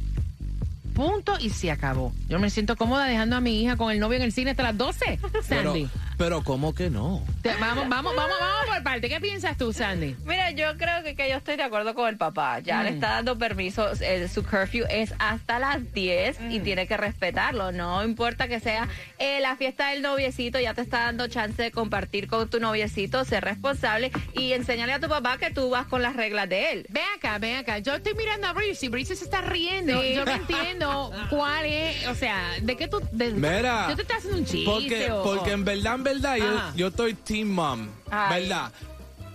Punto 0.93 1.33
y 1.41 1.49
se 1.49 1.69
acabó. 1.71 2.13
Yo 2.29 2.39
me 2.39 2.49
siento 2.49 2.77
cómoda 2.77 3.05
dejando 3.05 3.35
a 3.35 3.41
mi 3.41 3.61
hija 3.61 3.75
con 3.75 3.91
el 3.91 3.99
novio 3.99 4.15
en 4.17 4.23
el 4.23 4.31
cine 4.31 4.51
hasta 4.51 4.63
las 4.63 4.77
12, 4.77 5.19
Pero, 5.49 5.73
Sandy. 5.73 5.89
pero 5.91 6.04
¿cómo 6.43 6.73
que 6.73 6.89
no? 6.89 7.23
Te- 7.41 7.53
vamos, 7.55 7.87
vamos, 7.89 8.15
vamos, 8.15 8.35
vamos 8.39 8.65
por 8.67 8.83
parte. 8.83 9.09
¿Qué 9.09 9.19
piensas 9.19 9.57
tú, 9.57 9.73
Sandy? 9.73 10.15
Mira, 10.25 10.51
yo 10.51 10.77
creo 10.77 11.03
que, 11.03 11.15
que 11.15 11.29
yo 11.29 11.35
estoy 11.37 11.55
de 11.57 11.63
acuerdo 11.63 11.93
con 11.93 12.07
el 12.07 12.17
papá. 12.17 12.59
Ya 12.59 12.79
Mm. 12.79 12.83
le 12.83 12.89
está 12.89 13.09
dando 13.09 13.37
permiso. 13.37 13.89
eh, 14.01 14.27
su 14.33 14.43
curfew 14.43 14.85
es 14.89 15.13
hasta 15.19 15.59
las 15.59 15.91
10 15.93 16.37
y 16.49 16.59
tiene 16.59 16.87
que 16.87 16.97
respetarlo. 16.97 17.71
No 17.71 18.03
importa 18.03 18.47
que 18.47 18.59
sea 18.59 18.87
eh, 19.19 19.39
la 19.41 19.55
fiesta 19.55 19.89
del 19.89 20.01
noviecito, 20.01 20.59
ya 20.59 20.73
te 20.73 20.81
está 20.81 20.99
dando 21.05 21.27
chance 21.27 21.61
de 21.61 21.71
compartir 21.71 22.27
con 22.27 22.49
tu 22.49 22.59
noviecito, 22.59 23.23
ser 23.25 23.43
responsable 23.43 24.11
y 24.33 24.53
enseñarle 24.53 24.93
a 24.93 24.99
tu 24.99 25.07
papá 25.09 25.37
que 25.37 25.51
tú 25.51 25.69
vas 25.69 25.85
con 25.87 26.01
las 26.01 26.15
reglas 26.15 26.47
de 26.49 26.71
él. 26.71 26.85
Ven 26.89 27.03
acá, 27.17 27.37
ven 27.39 27.57
acá. 27.57 27.79
Yo 27.79 27.95
estoy 27.95 28.13
mirando 28.13 28.47
a 28.47 28.53
Breezy. 28.53 28.87
Breezy 28.89 29.15
se 29.15 29.25
está 29.25 29.41
riendo. 29.41 30.01
Sí. 30.01 30.13
Yo 30.15 30.25
no 30.25 30.31
entiendo 30.31 31.11
cuál 31.29 31.65
es, 31.65 32.07
o 32.07 32.15
sea, 32.15 32.41
de 32.61 32.75
qué 32.77 32.87
tú... 32.87 33.01
De, 33.11 33.31
Mira, 33.31 33.87
Yo 33.89 33.95
te 33.95 34.01
estás 34.03 34.17
haciendo 34.17 34.39
un 34.39 34.45
chiste 34.45 34.65
Porque, 34.69 35.11
o- 35.11 35.23
porque 35.23 35.51
en 35.51 35.63
verdad, 35.65 35.99
verdad, 36.05 36.37
yo, 36.37 36.59
yo 36.77 36.87
estoy 36.87 37.13
team 37.15 37.49
mom, 37.49 37.87
Ay. 38.09 38.43
¿verdad? 38.47 38.71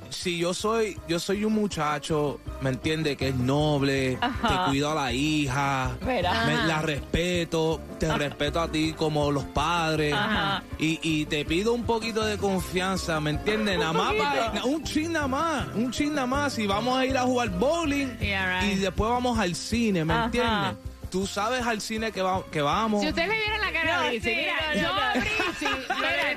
Si 0.09 0.39
yo 0.39 0.53
soy, 0.53 0.99
yo 1.07 1.21
soy 1.21 1.45
un 1.45 1.53
muchacho, 1.53 2.41
¿me 2.63 2.71
entiende? 2.71 3.17
Que 3.17 3.29
es 3.29 3.35
noble, 3.37 4.19
Ajá. 4.21 4.49
te 4.65 4.71
cuido 4.71 4.91
a 4.91 4.95
la 4.97 5.13
hija, 5.13 5.93
me- 6.05 6.21
la 6.23 6.83
respeto, 6.83 7.81
te 8.01 8.13
respeto 8.17 8.61
a 8.61 8.67
ti 8.73 8.93
como 8.93 9.31
los 9.31 9.45
padres, 9.45 10.13
Ajá. 10.13 10.65
y, 10.81 10.99
y 11.01 11.27
te 11.27 11.45
pido 11.45 11.73
un 11.75 11.85
poquito 11.85 12.25
de 12.25 12.39
confianza, 12.39 13.21
¿me 13.21 13.31
entiendes? 13.31 13.79
Nada 13.79 13.93
más, 13.93 14.65
un 14.65 14.83
chin 14.83 15.13
nada 15.13 15.29
más, 15.29 15.69
un 15.77 15.93
chin 15.93 16.13
nada 16.13 16.27
más, 16.27 16.59
y 16.59 16.67
vamos 16.67 16.99
a 16.99 17.07
ir 17.07 17.17
a 17.17 17.23
jugar 17.23 17.51
bowling, 17.51 18.09
Yeah, 18.21 18.63
right. 18.63 18.73
y 18.73 18.81
después 18.81 19.09
vamos 19.11 19.39
al 19.39 19.55
cine, 19.55 20.05
¿me 20.05 20.15
entiendes? 20.25 20.75
Tú 21.11 21.27
sabes 21.27 21.67
al 21.67 21.81
cine 21.81 22.13
que, 22.13 22.23
va- 22.23 22.45
que 22.51 22.61
vamos. 22.63 23.03
Si 23.03 23.09
ustedes 23.09 23.29
le 23.29 23.37
vieran 23.37 23.61
la 23.61 23.73
cara 23.73 23.95
a 23.95 23.97
No, 24.03 24.07
Breezy, 24.09 24.31
sí, 24.31 24.37
mira, 24.37 24.55
no, 24.69 24.75
yo 24.75 24.83
no, 24.83 24.95
a 25.01 25.13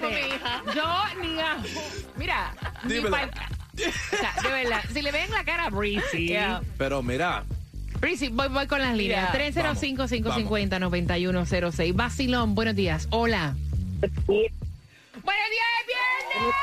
con 0.01 0.09
mi 0.09 0.15
hija. 0.19 0.63
yo 0.75 1.03
ni 1.21 1.39
a... 1.39 1.57
Mira, 2.15 2.53
ni 2.83 2.93
Dímelo. 2.95 3.15
pal- 3.15 3.31
o 3.75 3.77
sea, 4.17 4.33
de 4.43 4.49
verdad, 4.49 4.81
si 4.91 5.01
le 5.01 5.11
ven 5.11 5.29
la 5.31 5.43
cara 5.43 5.65
a 5.65 5.69
Breezy, 5.69 6.27
Yeah. 6.33 6.61
Pero 6.77 7.01
mira, 7.03 7.43
Breezy, 7.99 8.29
voy, 8.29 8.47
voy 8.49 8.67
con 8.67 8.79
las 8.81 8.95
líneas. 8.95 9.31
Mira, 9.33 9.45
305-550-9106. 9.51 11.95
Vacilón, 11.95 12.53
buenos 12.55 12.75
días. 12.75 13.07
Hola. 13.11 13.55
Buenos 14.01 14.27
días, 14.27 14.51
es 15.23 15.87
viernes. 15.87 16.33
Viernes, 16.33 16.53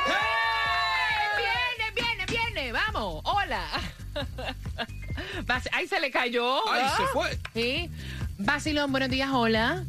Ahí 5.73 5.87
se 5.87 6.01
le 6.01 6.11
cayó. 6.11 6.57
¡ay, 6.71 6.83
¿ah? 6.85 6.95
se 6.97 7.07
fue! 7.07 7.39
Sí. 7.55 7.91
Vacilón, 8.39 8.91
buenos 8.91 9.11
días, 9.11 9.31
hola. 9.33 9.85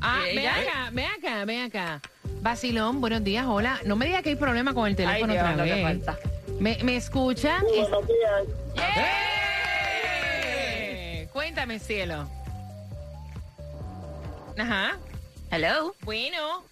Ah, 0.00 0.22
¿Y 0.32 0.36
ven 0.36 0.46
acá, 0.48 0.90
ven 0.92 1.06
acá, 1.18 1.44
ven 1.44 1.60
acá. 1.62 2.00
Vacilón, 2.42 3.00
buenos 3.00 3.22
días, 3.22 3.44
hola. 3.46 3.80
No 3.84 3.96
me 3.96 4.06
diga 4.06 4.22
que 4.22 4.30
hay 4.30 4.36
problema 4.36 4.72
con 4.72 4.88
el 4.88 4.96
teléfono 4.96 5.32
Ay, 5.32 5.38
Dios, 5.38 5.44
otra 5.50 5.56
lo 5.56 5.64
que 5.64 5.74
vez. 5.74 5.82
falta. 5.82 6.18
¿Me, 6.58 6.78
me 6.82 6.96
escuchan? 6.96 7.62
Buenos 7.62 8.06
días. 8.06 8.86
¡Eh! 8.96 11.28
Cuéntame, 11.32 11.78
cielo. 11.78 12.28
Ajá. 14.58 14.96
Hello. 15.50 15.94
Bueno. 16.02 16.64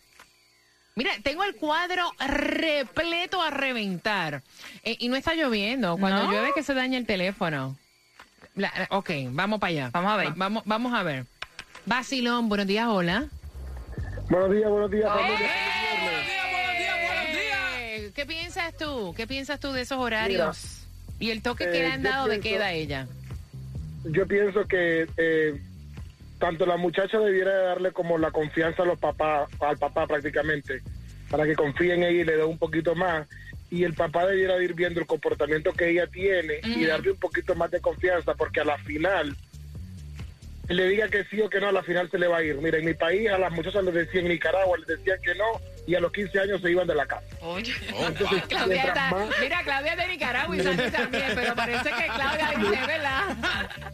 Mira, 0.98 1.12
tengo 1.22 1.44
el 1.44 1.54
cuadro 1.54 2.02
repleto 2.26 3.40
a 3.40 3.50
reventar. 3.50 4.42
Eh, 4.82 4.96
y 4.98 5.08
no 5.08 5.14
está 5.14 5.34
lloviendo. 5.34 5.96
Cuando 5.96 6.24
No. 6.24 6.32
llueve 6.32 6.50
que 6.56 6.64
se 6.64 6.74
daña 6.74 6.98
el 6.98 7.06
teléfono. 7.06 7.78
La- 8.56 8.72
la- 8.76 8.88
ok, 8.90 9.08
vamos 9.30 9.60
para 9.60 9.70
allá. 9.70 9.90
Vamos 9.92 10.10
a 10.12 10.16
ver. 10.16 10.26
Va- 10.30 10.34
vamos, 10.36 10.64
vamos 10.66 10.92
a 10.92 11.04
ver. 11.04 11.24
Basilón, 11.86 12.48
buenos 12.48 12.66
días, 12.66 12.88
hola. 12.88 13.28
Buenos 14.28 14.50
días, 14.50 14.68
buenos 14.68 14.90
días, 14.90 15.08
Oh. 15.08 15.18
familia. 15.18 15.50
Eh, 17.78 18.10
¿Qué 18.12 18.26
piensas 18.26 18.76
tú? 18.76 19.14
¿Qué 19.16 19.28
piensas 19.28 19.60
tú 19.60 19.70
de 19.70 19.82
esos 19.82 19.98
horarios? 19.98 20.84
y 21.20 21.30
el 21.30 21.42
toque 21.42 21.64
que 21.70 21.78
eh, 21.78 21.82
le 21.82 21.86
han 21.92 22.02
yo 22.02 22.10
dado 22.10 22.26
de 22.26 22.40
queda 22.40 22.66
a 22.66 22.72
ella. 22.72 23.06
Yo 24.04 24.26
pienso 24.26 24.64
que 24.68 25.06
eh, 25.16 25.60
tanto 26.38 26.66
la 26.66 26.76
muchacha 26.76 27.18
debiera 27.18 27.52
darle 27.52 27.92
como 27.92 28.18
la 28.18 28.30
confianza 28.30 28.82
a 28.82 28.86
los 28.86 28.98
papás, 28.98 29.48
al 29.60 29.76
papá 29.78 30.06
prácticamente, 30.06 30.82
para 31.30 31.44
que 31.44 31.54
confíe 31.54 31.94
en 31.94 32.04
ella 32.04 32.22
y 32.22 32.24
le 32.24 32.36
dé 32.36 32.44
un 32.44 32.58
poquito 32.58 32.94
más. 32.94 33.26
Y 33.70 33.84
el 33.84 33.92
papá 33.92 34.26
debiera 34.26 34.62
ir 34.62 34.74
viendo 34.74 35.00
el 35.00 35.06
comportamiento 35.06 35.72
que 35.74 35.90
ella 35.90 36.06
tiene 36.06 36.60
y 36.64 36.86
darle 36.86 37.10
un 37.10 37.18
poquito 37.18 37.54
más 37.54 37.70
de 37.70 37.80
confianza, 37.80 38.34
porque 38.34 38.60
a 38.60 38.64
la 38.64 38.78
final, 38.78 39.36
le 40.74 40.88
diga 40.88 41.08
que 41.08 41.24
sí 41.24 41.40
o 41.40 41.48
que 41.48 41.60
no, 41.60 41.68
a 41.68 41.72
la 41.72 41.82
final 41.82 42.10
se 42.10 42.18
le 42.18 42.28
va 42.28 42.38
a 42.38 42.42
ir. 42.42 42.56
Mira, 42.56 42.78
en 42.78 42.84
mi 42.84 42.94
país 42.94 43.28
a 43.30 43.38
las 43.38 43.50
muchachas 43.52 43.82
les 43.84 43.94
decían, 43.94 44.26
en 44.26 44.32
Nicaragua 44.32 44.76
les 44.78 44.86
decían 44.86 45.18
que 45.22 45.34
no, 45.34 45.44
y 45.86 45.94
a 45.94 46.00
los 46.00 46.12
15 46.12 46.40
años 46.40 46.60
se 46.60 46.70
iban 46.70 46.86
de 46.86 46.94
la 46.94 47.06
casa. 47.06 47.24
Oye. 47.40 47.72
Entonces, 47.88 48.42
Claudia 48.48 48.66
mientras 48.82 48.88
está, 48.88 49.10
más- 49.10 49.30
mira, 49.40 49.60
Claudia 49.64 49.92
es 49.92 49.98
de 49.98 50.08
Nicaragua 50.08 50.56
y 50.56 50.60
Sandy 50.60 50.90
también, 50.90 51.24
pero 51.34 51.54
parece 51.54 51.88
que 51.90 52.04
Claudia 52.06 52.50
dice, 52.58 52.86
¿verdad? 52.86 53.36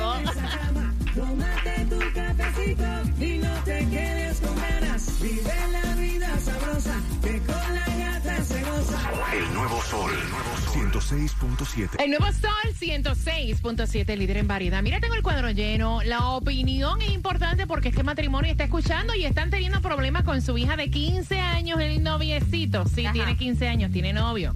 Tómate 1.16 1.86
tu 1.90 2.00
cafecito 2.14 2.84
y 3.26 3.38
no 3.38 3.54
te 3.64 3.88
quedes 3.88 4.40
con 4.42 4.56
ganas. 4.58 5.22
Vive 5.22 5.54
la 5.72 5.96
vida 5.96 6.40
sabrosa, 6.40 7.00
que 7.24 7.40
con 7.40 7.76
la 7.76 7.86
gata 7.98 8.44
se 8.44 8.62
goza. 8.62 9.12
El 9.34 9.54
nuevo 9.54 9.82
sol, 9.82 10.12
el 10.12 10.30
nuevo 10.30 10.58
sol. 10.58 10.92
106.7. 10.92 12.04
El 12.04 12.10
nuevo 12.10 12.26
Sol 12.34 12.52
106.7, 12.80 14.18
líder 14.18 14.38
en 14.38 14.48
variedad. 14.48 14.84
Mira, 14.84 15.00
tengo 15.00 15.16
el 15.16 15.24
cuadro 15.24 15.50
lleno. 15.52 16.04
La 16.04 16.26
opinión 16.32 17.02
es 17.02 17.12
importante 17.12 17.66
porque 17.66 17.90
este 17.90 18.04
matrimonio 18.04 18.52
está 18.52 18.66
escuchando 18.66 19.16
y 19.16 19.24
están 19.26 19.50
teniendo 19.50 19.82
problemas 19.82 20.24
con 20.24 20.42
su 20.42 20.58
hija 20.58 20.76
de 20.76 20.90
15 20.90 21.40
años, 21.40 21.80
el 21.80 22.04
noviecito. 22.04 22.86
Sí, 22.88 23.06
Ajá. 23.06 23.14
tiene 23.14 23.38
15 23.38 23.68
años, 23.70 23.92
tiene 23.92 24.12
novio. 24.14 24.54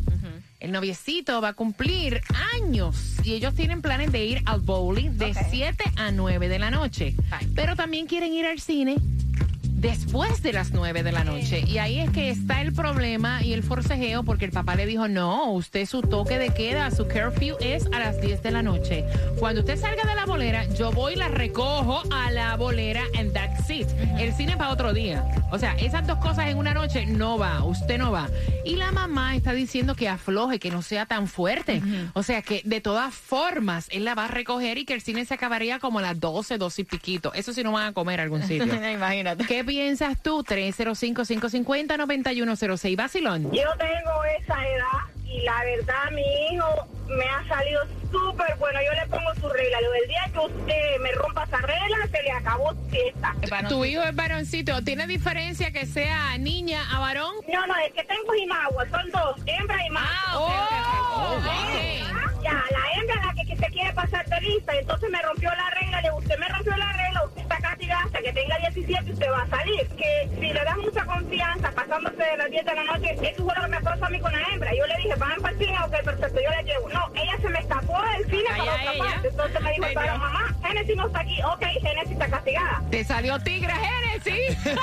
El 0.60 0.74
noviecito 0.74 1.40
va 1.40 1.50
a 1.50 1.54
cumplir 1.54 2.22
años 2.56 3.16
y 3.24 3.34
ellos 3.34 3.54
tienen 3.54 3.82
planes 3.82 4.12
de 4.12 4.26
ir 4.26 4.42
al 4.46 4.60
bowling 4.60 5.12
de 5.18 5.32
Ok. 5.32 5.38
7 5.50 5.84
a 5.96 6.12
9 6.12 6.50
de 6.50 6.60
la 6.60 6.70
noche. 6.70 7.16
Pero 7.56 7.78
también 7.78 8.08
quieren 8.08 8.34
ir 8.34 8.46
al 8.46 8.60
cine 8.60 8.98
después 9.80 10.44
de 10.44 10.52
las 10.52 10.72
9 10.72 11.04
de 11.04 11.12
la 11.14 11.24
noche. 11.24 11.64
Y 11.66 11.78
ahí 11.78 12.00
es 12.00 12.10
que 12.10 12.30
está 12.30 12.62
el 12.62 12.74
problema 12.74 13.42
y 13.42 13.54
el 13.54 13.64
forcejeo 13.64 14.24
porque 14.24 14.44
el 14.44 14.52
papá 14.52 14.76
le 14.76 14.86
dijo, 14.86 15.08
no, 15.08 15.52
usted 15.54 15.86
su 15.86 16.02
toque 16.02 16.38
de 16.38 16.54
queda, 16.54 16.92
su 16.92 17.08
curfew 17.08 17.56
es 17.62 17.86
a 17.94 18.00
las 18.00 18.20
10 18.20 18.44
de 18.44 18.52
la 18.52 18.62
noche. 18.62 19.06
Cuando 19.40 19.62
usted 19.62 19.80
salga 19.80 20.04
de 20.04 20.16
la 20.16 20.26
bolera, 20.26 20.66
yo 20.76 20.92
voy 20.92 21.14
y 21.14 21.16
la 21.16 21.30
recojo 21.30 22.04
a 22.12 22.32
la 22.32 22.58
bolera 22.58 23.04
and 23.18 23.32
that's 23.32 23.69
El 23.70 24.34
cine 24.34 24.58
para 24.58 24.72
otro 24.72 24.94
día. 24.94 25.24
O 25.52 25.60
sea, 25.60 25.76
esas 25.76 26.08
dos 26.08 26.18
cosas 26.18 26.48
en 26.48 26.58
una 26.58 26.74
noche 26.74 27.06
no 27.06 27.38
va, 27.38 27.64
usted 27.64 28.00
no 28.00 28.12
va. 28.12 28.28
Y 28.66 28.78
la 28.78 28.92
mamá 28.92 29.36
está 29.36 29.54
diciendo 29.54 29.94
que 29.94 30.10
afloje, 30.10 30.58
que 30.58 30.72
no 30.72 30.82
sea 30.82 31.06
tan 31.06 31.28
fuerte. 31.28 31.80
O 32.14 32.24
sea, 32.24 32.42
que 32.42 32.64
de 32.66 32.82
todas 32.82 33.14
formas, 33.14 33.88
él 33.92 34.06
la 34.06 34.16
va 34.16 34.26
a 34.26 34.28
recoger 34.28 34.80
y 34.80 34.86
que 34.86 34.96
el 34.96 35.02
cine 35.02 35.24
se 35.24 35.36
acabaría 35.36 35.78
como 35.78 36.00
a 36.00 36.02
las 36.02 36.20
12, 36.20 36.58
12 36.58 36.82
y 36.82 36.86
piquito. 36.86 37.32
Eso 37.34 37.54
sí 37.54 37.64
no 37.64 37.72
van 37.72 37.90
a 37.90 37.94
comer 37.94 38.22
a 38.22 38.24
algún 38.24 38.42
sitio. 38.42 38.66
Imagínate. 38.92 39.46
¿Qué 39.46 39.64
piensas 39.64 40.20
tú? 40.20 40.44
305-550-9106. 40.44 42.98
Vacilón. 42.98 43.52
Yo 43.52 43.70
tengo 43.78 44.24
esa 44.40 44.68
edad 44.68 45.02
y 45.26 45.42
la 45.42 45.64
verdad 45.64 46.10
mi 46.12 46.24
hijo 46.56 46.88
me 47.10 47.26
ha 47.26 47.48
salido 47.48 47.82
súper 48.12 48.56
bueno. 48.58 48.80
Yo 48.86 48.94
le 48.94 49.08
pongo 49.08 49.34
su 49.36 49.50
regla. 49.50 49.82
Lo 49.82 49.92
del 49.92 50.08
día 50.08 50.30
que 50.32 50.40
usted 50.40 51.00
me 51.02 51.12
rompa 51.14 51.44
esa 51.44 51.58
regla, 51.58 51.98
se 52.12 52.24
le 52.24 52.32
acabó 52.32 52.74
fiesta. 52.90 53.36
Tu 53.68 53.86
hijo 53.86 54.04
es 54.04 54.16
varoncito. 54.16 54.84
¿Tiene 54.84 55.08
diferencia 55.08 55.72
que 55.72 55.86
sea 55.86 56.38
niña 56.38 56.82
a 56.92 57.00
varón? 57.00 57.36
No, 57.52 57.68
no, 57.68 57.76
es 57.78 57.94
que 57.94 58.04
tengo 58.04 58.34
jimagua. 58.34 58.88
Son 58.90 59.10
dos, 59.12 59.36
hembra 59.46 59.86
y 59.86 59.90
macho. 59.90 60.08
Ah, 60.50 61.36
ok. 61.38 62.44
Ya, 62.44 62.64
la 62.72 63.00
hembra 63.00 63.16
es 63.16 63.26
la 63.26 63.34
que, 63.34 63.46
que 63.46 63.58
se 63.58 63.72
quiere 63.72 63.94
pasar 63.94 64.26
de 64.28 64.42
lista. 64.42 64.74
Entonces 64.78 65.10
me 65.10 65.22
rompió 65.22 65.50
la 65.50 65.70
regla. 65.72 66.02
Le 66.02 66.12
usted 66.12 66.38
me 66.38 66.48
rompió 66.48 66.78
la 66.78 66.92
regla. 66.94 67.26
Usted 67.26 67.42
está 67.42 67.58
castigada 67.58 68.04
hasta 68.04 68.20
que 68.22 68.34
tenga 68.34 68.58
17 68.60 69.10
y 69.10 69.14
usted 69.14 69.32
va 69.32 69.42
a 69.42 69.48
salir. 69.48 69.88
Que 69.90 70.30
si 70.40 70.54
le 70.54 70.64
das 70.64 70.78
mucha 70.78 71.06
confianza 71.06 71.72
pasándose 71.72 72.24
de 72.24 72.38
las 72.38 72.50
10 72.50 72.66
de 72.66 72.76
la 72.76 72.84
noche, 72.84 73.18
eso 73.22 73.44
fue 73.44 73.56
lo 73.56 73.62
que 73.64 73.68
me 73.68 73.82
pasó 73.82 74.06
a 74.06 74.10
mí 74.10 74.20
con 74.20 74.32
la 74.32 74.42
hembra. 74.54 74.72
Yo 74.74 74.86
le 74.88 74.96
dije, 74.98 75.16
van 75.16 75.42
para 75.42 75.49
perfecto, 76.10 76.40
yo 76.42 76.50
le 76.50 76.64
llevo. 76.64 76.90
No, 76.90 77.00
ella 77.16 77.38
se 77.42 77.50
me 77.50 77.60
escapó 77.60 78.02
del 78.02 78.26
cine 78.30 78.44
Ay, 78.52 78.60
para 78.60 78.74
otra 78.74 78.94
ella. 78.94 79.04
parte. 79.04 79.28
Entonces 79.30 79.62
me 79.62 79.72
dijo, 79.74 79.86
Dios. 79.90 80.18
mamá, 80.20 80.56
Genesis 80.66 80.96
no 80.96 81.08
está 81.08 81.20
aquí. 81.20 81.42
Ok, 81.44 81.64
Genesis 81.82 82.12
está 82.12 82.28
castigada. 82.30 82.82
Te 82.92 83.04
salió 83.04 83.40
tigre, 83.40 83.74
Génesis. 83.74 84.58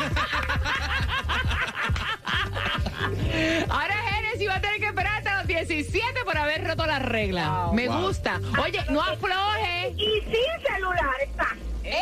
Ahora 3.69 3.95
Génesis 4.11 4.49
va 4.49 4.55
a 4.57 4.61
tener 4.61 4.81
que 4.81 4.87
esperar 4.87 5.19
hasta 5.19 5.39
los 5.39 5.47
17 5.47 6.25
por 6.25 6.37
haber 6.37 6.65
roto 6.67 6.87
la 6.87 6.99
regla. 6.99 7.69
Me 7.73 7.89
Wow. 7.89 8.07
gusta. 8.09 8.41
Oye, 8.63 8.85
no 8.91 9.01
afloje. 9.03 9.93
Y 9.97 10.21
sin 10.23 10.75
celular 10.75 11.15
está. 11.23 11.49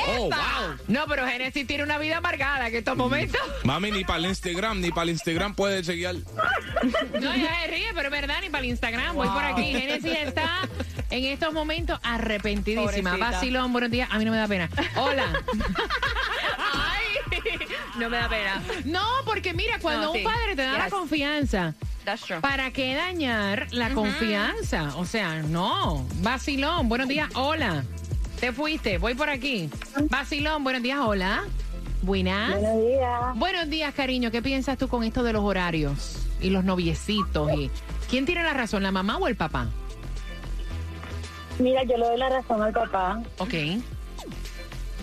Oh, 0.09 0.23
wow. 0.25 0.77
No, 0.89 1.07
pero 1.09 1.27
Génesis 1.27 1.67
tiene 1.67 1.83
una 1.85 1.99
vida 1.99 2.19
amargada 2.19 2.69
en 2.69 2.75
estos 2.77 2.97
momentos. 2.97 3.41
Mami, 3.65 3.91
ni 3.91 4.05
para 4.05 4.19
el 4.19 4.27
Instagram, 4.27 4.81
ni 4.81 4.91
para 4.91 5.03
el 5.05 5.11
Instagram 5.11 5.55
puede 5.55 5.83
chequear. 5.83 6.17
No, 7.21 7.35
ya 7.37 7.61
se 7.63 7.67
ríe, 7.69 7.89
pero 7.95 8.07
es 8.07 8.11
verdad, 8.11 8.37
ni 8.43 8.49
para 8.51 8.65
el 8.65 8.71
Instagram. 8.71 9.15
Voy 9.17 9.29
por 9.29 9.45
aquí. 9.45 9.65
Génesis 9.73 10.13
está 10.19 10.69
en 11.11 11.25
estos 11.25 11.53
momentos 11.53 11.99
arrepentidísima. 12.03 13.11
Pobrecita. 13.13 13.17
Vacilón, 13.17 13.73
buenos 13.73 13.91
días. 13.91 14.09
A 14.11 14.19
mí 14.19 14.25
no 14.25 14.31
me 14.31 14.37
da 14.39 14.49
pena. 14.49 14.69
Hola. 14.97 15.27
Ay. 16.59 17.41
No 17.99 18.11
me 18.11 18.17
da 18.17 18.29
pena. 18.29 18.63
No, 18.85 19.05
porque 19.25 19.55
mira, 19.55 19.79
cuando 19.81 20.09
No, 20.09 20.13
sí. 20.13 20.19
un 20.19 20.25
padre 20.25 20.57
te 20.57 20.63
da 20.63 20.73
la 20.73 20.85
Yes. 20.85 20.93
confianza, 20.93 21.75
That's 22.05 22.23
true. 22.23 22.41
¿para 22.41 22.71
qué 22.73 22.95
dañar 22.95 23.69
la 23.71 23.91
confianza? 23.91 24.97
O 24.97 25.07
sea, 25.07 25.43
no. 25.43 26.07
Vacilón, 26.17 26.89
buenos 26.89 27.09
días. 27.09 27.29
Hola. 27.35 27.85
Te 28.45 28.53
fuiste, 28.53 28.99
voy 28.99 29.15
por 29.15 29.31
aquí. 29.31 29.71
Vacilón, 30.11 30.65
buenos 30.65 30.83
días. 30.83 30.99
Hola. 31.01 31.45
Buenas. 32.03 32.61
Buenos 32.61 32.87
días. 32.87 33.37
Buenos 33.37 33.71
días, 33.71 33.95
cariño. 33.95 34.31
¿Qué 34.31 34.43
piensas 34.43 34.77
tú 34.77 34.87
con 34.87 35.03
esto 35.03 35.23
de 35.23 35.33
los 35.33 35.43
horarios 35.43 36.27
y 36.43 36.51
los 36.51 36.63
noviecitos? 36.63 37.51
Y... 37.55 37.71
¿Quién 38.11 38.27
tiene 38.27 38.43
la 38.43 38.53
razón, 38.53 38.83
la 38.83 38.93
mamá 38.93 39.17
o 39.17 39.29
el 39.29 39.37
papá? 39.37 39.69
Mira, 41.59 41.85
yo 41.85 41.97
le 41.97 42.05
doy 42.05 42.19
la 42.19 42.29
razón 42.29 42.63
al 42.63 42.75
papá. 42.75 43.23
Ok. 43.39 43.55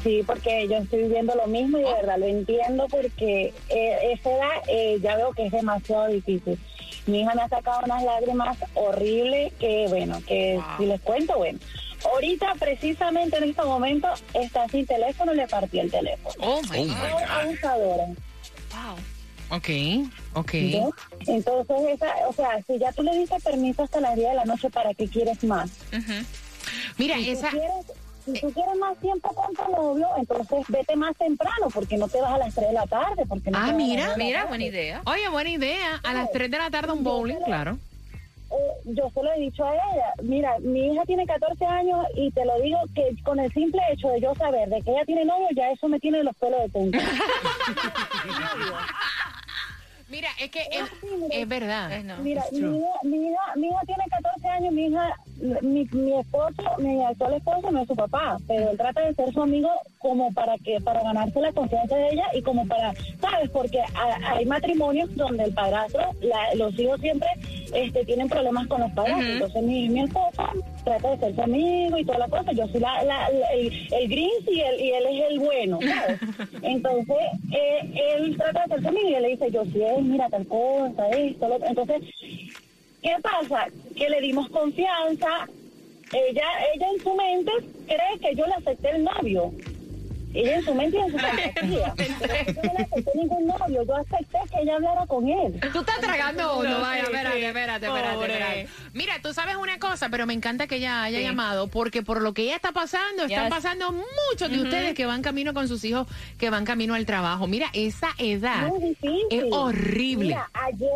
Sí, 0.03 0.21
porque 0.23 0.67
yo 0.67 0.77
estoy 0.77 1.01
viviendo 1.01 1.33
lo 1.33 1.47
mismo 1.47 1.79
y 1.79 1.81
de 1.81 1.93
verdad 1.93 2.19
lo 2.19 2.27
entiendo 2.27 2.85
porque 2.91 3.55
eh, 3.69 3.97
esa 4.13 4.29
edad 4.29 4.51
eh, 4.67 4.99
ya 5.01 5.15
veo 5.15 5.31
que 5.31 5.47
es 5.47 5.51
demasiado 5.51 6.09
difícil. 6.09 6.59
Mi 7.07 7.21
hija 7.21 7.33
me 7.33 7.41
ha 7.41 7.49
sacado 7.49 7.79
unas 7.85 8.03
lágrimas 8.03 8.55
horribles 8.75 9.51
que, 9.53 9.87
bueno, 9.89 10.21
que 10.27 10.59
si 10.77 10.85
les 10.85 11.01
cuento, 11.01 11.39
bueno. 11.39 11.57
Ahorita, 12.05 12.53
precisamente 12.59 13.37
en 13.37 13.43
este 13.49 13.61
momento, 13.63 14.07
está 14.33 14.67
sin 14.69 14.85
teléfono 14.85 15.33
y 15.33 15.37
le 15.37 15.47
partí 15.47 15.79
el 15.79 15.91
teléfono. 15.91 16.33
Oh 16.39 16.61
my 16.63 16.77
Oh, 16.79 16.85
God. 16.85 16.87
my 16.87 16.93
Es 16.93 17.11
God. 17.11 17.39
abusadora. 17.41 18.05
Wow. 18.71 18.97
Ok, 19.57 19.69
ok. 20.35 20.53
Entonces, 21.27 21.77
esa, 21.93 22.07
o 22.27 22.33
sea, 22.33 22.61
si 22.65 22.79
ya 22.79 22.91
tú 22.93 23.03
le 23.03 23.17
dices 23.17 23.43
permiso 23.43 23.83
hasta 23.83 23.99
las 23.99 24.15
10 24.15 24.29
de 24.29 24.35
la 24.35 24.45
noche, 24.45 24.69
¿para 24.69 24.93
qué 24.93 25.07
quieres 25.07 25.43
más? 25.43 25.69
Mira, 26.97 27.17
Si 27.17 27.25
tú 27.25 27.31
esa... 27.31 27.49
quieres, 27.49 27.85
si 28.25 28.33
tú 28.39 28.51
quieres 28.53 28.75
más 28.79 28.97
tiempo 28.99 29.29
con 29.33 29.53
tu 29.53 29.71
novio, 29.71 30.07
entonces 30.17 30.63
vete 30.69 30.95
más 30.95 31.15
temprano, 31.17 31.67
porque 31.73 31.97
no 31.97 32.07
te 32.07 32.21
vas 32.21 32.31
a 32.33 32.37
las 32.37 32.55
3 32.55 32.67
de 32.69 32.73
la 32.73 32.85
tarde. 32.87 33.25
Porque 33.27 33.51
no 33.51 33.57
Ah, 33.57 33.65
te 33.65 33.71
vas 33.73 33.75
a 33.75 33.77
las 33.77 33.87
mira, 33.87 34.13
Mira, 34.17 34.45
buena 34.45 34.63
idea. 34.63 35.01
Oye, 35.05 35.27
buena 35.29 35.49
idea. 35.49 35.99
A 36.03 36.13
las 36.13 36.31
3 36.31 36.49
de 36.49 36.57
la 36.57 36.69
tarde 36.69 36.93
un 36.93 37.03
bowling, 37.03 37.39
claro. 37.45 37.77
Yo 38.95 39.09
se 39.11 39.23
lo 39.23 39.31
he 39.33 39.39
dicho 39.39 39.63
a 39.65 39.73
ella, 39.73 40.13
mira, 40.23 40.59
mi 40.59 40.87
hija 40.93 41.05
tiene 41.05 41.25
14 41.25 41.65
años 41.65 42.05
y 42.15 42.31
te 42.31 42.45
lo 42.45 42.59
digo 42.59 42.79
que 42.93 43.15
con 43.23 43.39
el 43.39 43.51
simple 43.53 43.81
hecho 43.91 44.09
de 44.09 44.21
yo 44.21 44.35
saber 44.35 44.69
de 44.69 44.81
que 44.81 44.91
ella 44.91 45.05
tiene 45.05 45.25
novio, 45.25 45.47
ya 45.55 45.71
eso 45.71 45.87
me 45.87 45.99
tiene 45.99 46.23
los 46.23 46.35
pelos 46.35 46.61
de 46.61 46.69
punta. 46.69 46.99
Mira, 50.09 50.27
es 50.41 50.51
que 50.51 50.59
es, 50.59 50.83
es 51.31 51.47
verdad. 51.47 51.89
Eh, 51.93 52.03
no. 52.03 52.17
Mira, 52.17 52.43
mi 52.51 52.59
hija, 52.59 52.99
mi, 53.03 53.29
hija, 53.29 53.55
mi 53.55 53.67
hija 53.67 53.79
tiene 53.85 54.03
14 54.09 54.47
años, 54.49 54.73
mi 54.73 54.87
hija, 54.87 55.15
mi, 55.61 55.87
mi 55.91 56.13
esposo, 56.19 56.61
mi 56.77 57.03
actual 57.03 57.33
esposo 57.33 57.71
no 57.71 57.81
es 57.81 57.87
su 57.87 57.95
papá, 57.95 58.37
pero 58.47 58.69
él 58.71 58.77
trata 58.77 59.01
de 59.01 59.13
ser 59.15 59.33
su 59.33 59.41
amigo 59.41 59.69
como 59.99 60.31
para 60.33 60.57
que 60.59 60.79
para 60.81 61.01
ganarse 61.03 61.39
la 61.41 61.51
confianza 61.51 61.95
de 61.95 62.09
ella 62.09 62.25
y 62.33 62.41
como 62.41 62.67
para, 62.67 62.93
¿sabes? 63.19 63.49
Porque 63.51 63.79
ha- 63.81 64.33
hay 64.35 64.45
matrimonios 64.45 65.13
donde 65.15 65.43
el 65.45 65.53
padrastro, 65.53 66.01
la- 66.21 66.53
los 66.55 66.77
hijos 66.79 66.99
siempre 67.01 67.27
este, 67.73 68.05
tienen 68.05 68.29
problemas 68.29 68.67
con 68.67 68.81
los 68.81 68.91
padrastros, 68.91 69.29
entonces 69.33 69.63
mi, 69.63 69.89
mi 69.89 70.01
esposo 70.01 70.43
trata 70.83 71.11
de 71.11 71.17
ser 71.17 71.35
su 71.35 71.41
amigo 71.41 71.97
y 71.97 72.05
toda 72.05 72.19
la 72.19 72.27
cosa, 72.27 72.51
yo 72.51 72.67
soy 72.67 72.79
la, 72.81 73.03
la- 73.03 73.29
la- 73.29 73.47
el, 73.53 73.71
el 73.91 74.07
gris 74.09 74.31
y 74.51 74.59
él, 74.59 74.79
y 74.79 74.91
él 74.91 75.05
es 75.09 75.31
el 75.31 75.39
bueno, 75.39 75.79
¿sabes? 75.81 76.19
Entonces, 76.63 77.17
eh, 77.51 78.15
él 78.17 78.37
trata 78.37 78.61
de 78.63 78.67
ser 78.75 78.81
su 78.81 78.87
amigo 78.89 79.09
y 79.09 79.13
él 79.15 79.21
le 79.23 79.29
dice, 79.29 79.51
yo 79.51 79.63
sí, 79.65 79.81
mira 80.01 80.29
tal 80.29 80.45
cosa, 80.47 81.07
esto, 81.09 81.47
lo 81.47 81.55
entonces... 81.65 82.01
¿Qué 83.01 83.15
pasa? 83.21 83.67
Que 83.95 84.09
le 84.09 84.21
dimos 84.21 84.49
confianza. 84.49 85.47
Ella, 86.13 86.43
ella 86.73 86.87
en 86.93 87.03
su 87.03 87.15
mente 87.15 87.51
cree 87.85 88.19
que 88.19 88.35
yo 88.35 88.45
le 88.45 88.53
acepté 88.53 88.91
el 88.91 89.03
novio. 89.03 89.51
Ella 90.33 90.55
en 90.57 90.65
su 90.65 90.73
mente 90.73 90.97
y 90.97 91.01
en 91.01 91.11
su 91.11 91.17
fantasía. 91.19 91.93
Pero 91.97 92.33
yo 92.47 92.61
no 92.63 92.73
le 92.73 92.83
acepté 92.83 93.11
ningún 93.15 93.47
novio. 93.47 93.83
Yo 93.85 93.95
acepté 93.95 94.37
que 94.51 94.61
ella 94.61 94.75
hablara 94.75 95.05
con 95.07 95.27
él. 95.27 95.59
Tú 95.73 95.79
estás 95.79 95.99
tragando 95.99 96.59
uno, 96.59 96.69
No, 96.69 96.81
vaya, 96.81 97.05
sí, 97.05 97.11
espérate, 97.11 97.37
sí. 97.39 97.45
espérate, 97.45 97.85
espérate, 97.87 98.15
Pobre. 98.15 98.33
espérate. 98.33 98.67
Mira, 98.93 99.13
tú 99.21 99.33
sabes 99.33 99.55
una 99.55 99.79
cosa, 99.79 100.09
pero 100.09 100.25
me 100.25 100.33
encanta 100.33 100.67
que 100.67 100.75
ella 100.77 101.03
haya 101.03 101.17
Sí. 101.19 101.23
llamado, 101.23 101.67
porque 101.67 102.01
por 102.01 102.21
lo 102.21 102.33
que 102.33 102.43
ella 102.43 102.55
está 102.55 102.71
pasando, 102.71 103.23
están 103.23 103.45
Yes. 103.45 103.49
pasando 103.53 103.91
muchos 103.91 104.49
de 104.49 104.61
ustedes 104.61 104.93
que 104.93 105.05
van 105.05 105.21
camino 105.21 105.53
con 105.53 105.67
sus 105.67 105.83
hijos, 105.83 106.07
que 106.37 106.49
van 106.49 106.65
camino 106.65 106.93
al 106.95 107.05
trabajo. 107.05 107.47
Mira, 107.47 107.67
esa 107.73 108.09
edad 108.17 108.69
es 109.29 109.43
horrible. 109.51 110.27
Mira, 110.27 110.49
ayer, 110.53 110.89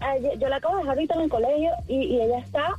ayer, 0.00 0.38
yo 0.38 0.48
la 0.48 0.56
acabo 0.56 0.76
de 0.76 0.82
dejar 0.82 0.96
ahorita 0.96 1.14
en 1.14 1.20
el 1.22 1.28
colegio 1.28 1.70
y, 1.88 1.94
y 2.04 2.20
ella 2.22 2.38
está 2.38 2.74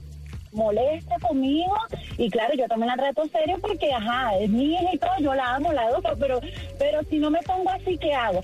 molesta 0.52 1.16
conmigo 1.20 1.76
y 2.18 2.30
claro, 2.30 2.54
yo 2.56 2.68
también 2.68 2.88
la 2.88 2.96
trato 2.96 3.28
serio 3.28 3.58
porque, 3.62 3.92
ajá, 3.94 4.38
es 4.38 4.50
mi 4.50 4.74
hija 4.74 4.94
y 4.94 4.98
todo, 4.98 5.12
yo 5.20 5.34
la 5.34 5.56
amo, 5.56 5.72
la 5.74 5.84
adoro, 5.84 6.16
pero, 6.20 6.40
pero 6.78 7.02
si 7.10 7.20
no 7.20 7.30
me 7.30 7.42
pongo 7.44 7.70
así, 7.70 7.98
¿qué 7.98 8.14
hago? 8.14 8.44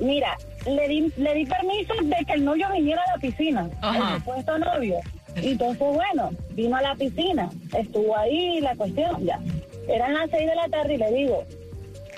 Mira, 0.00 0.36
le 0.66 0.88
di, 0.88 1.12
le 1.16 1.34
di 1.34 1.46
permiso 1.46 1.94
de 2.02 2.24
que 2.24 2.32
el 2.34 2.44
novio 2.44 2.68
viniera 2.72 3.02
a 3.02 3.12
la 3.12 3.18
piscina, 3.18 3.68
Ajá. 3.80 4.14
el 4.14 4.18
supuesto 4.20 4.58
novio. 4.58 4.98
Entonces, 5.36 5.78
bueno, 5.78 6.30
vino 6.50 6.76
a 6.76 6.82
la 6.82 6.94
piscina, 6.94 7.48
estuvo 7.76 8.16
ahí 8.16 8.60
la 8.60 8.74
cuestión, 8.76 9.24
ya. 9.24 9.40
Eran 9.88 10.14
las 10.14 10.30
seis 10.30 10.48
de 10.48 10.54
la 10.54 10.68
tarde 10.68 10.94
y 10.94 10.98
le 10.98 11.12
digo, 11.12 11.44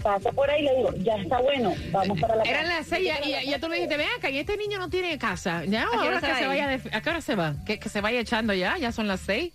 paso 0.00 0.32
por 0.32 0.50
ahí 0.50 0.62
y 0.62 0.64
le 0.64 0.76
digo, 0.76 0.92
ya 0.98 1.16
está 1.16 1.40
bueno, 1.40 1.72
vamos 1.92 2.20
para 2.20 2.36
la 2.36 2.42
Eran 2.44 2.62
casa. 2.64 2.76
las 2.78 2.86
seis 2.86 3.10
y 3.24 3.30
ya, 3.30 3.42
ya 3.42 3.58
tú 3.58 3.68
le 3.68 3.76
dijiste, 3.76 3.96
ven 3.96 4.08
acá, 4.16 4.30
y 4.30 4.38
este 4.38 4.56
niño 4.56 4.78
no 4.78 4.88
tiene 4.90 5.18
casa. 5.18 5.64
Ya, 5.64 5.86
qué 5.90 5.96
hora 5.96 6.04
ahora 6.04 6.20
se 6.20 6.26
que 6.26 6.32
va 6.32 6.38
se 6.38 6.46
vaya 6.46 6.68
de- 6.68 6.96
¿A 6.96 7.00
qué 7.00 7.10
hora 7.10 7.20
se 7.20 7.34
va? 7.34 7.54
Que, 7.66 7.78
que 7.78 7.88
se 7.88 8.00
vaya 8.00 8.20
echando 8.20 8.52
ya, 8.54 8.76
ya 8.78 8.92
son 8.92 9.06
las 9.08 9.20
seis. 9.20 9.52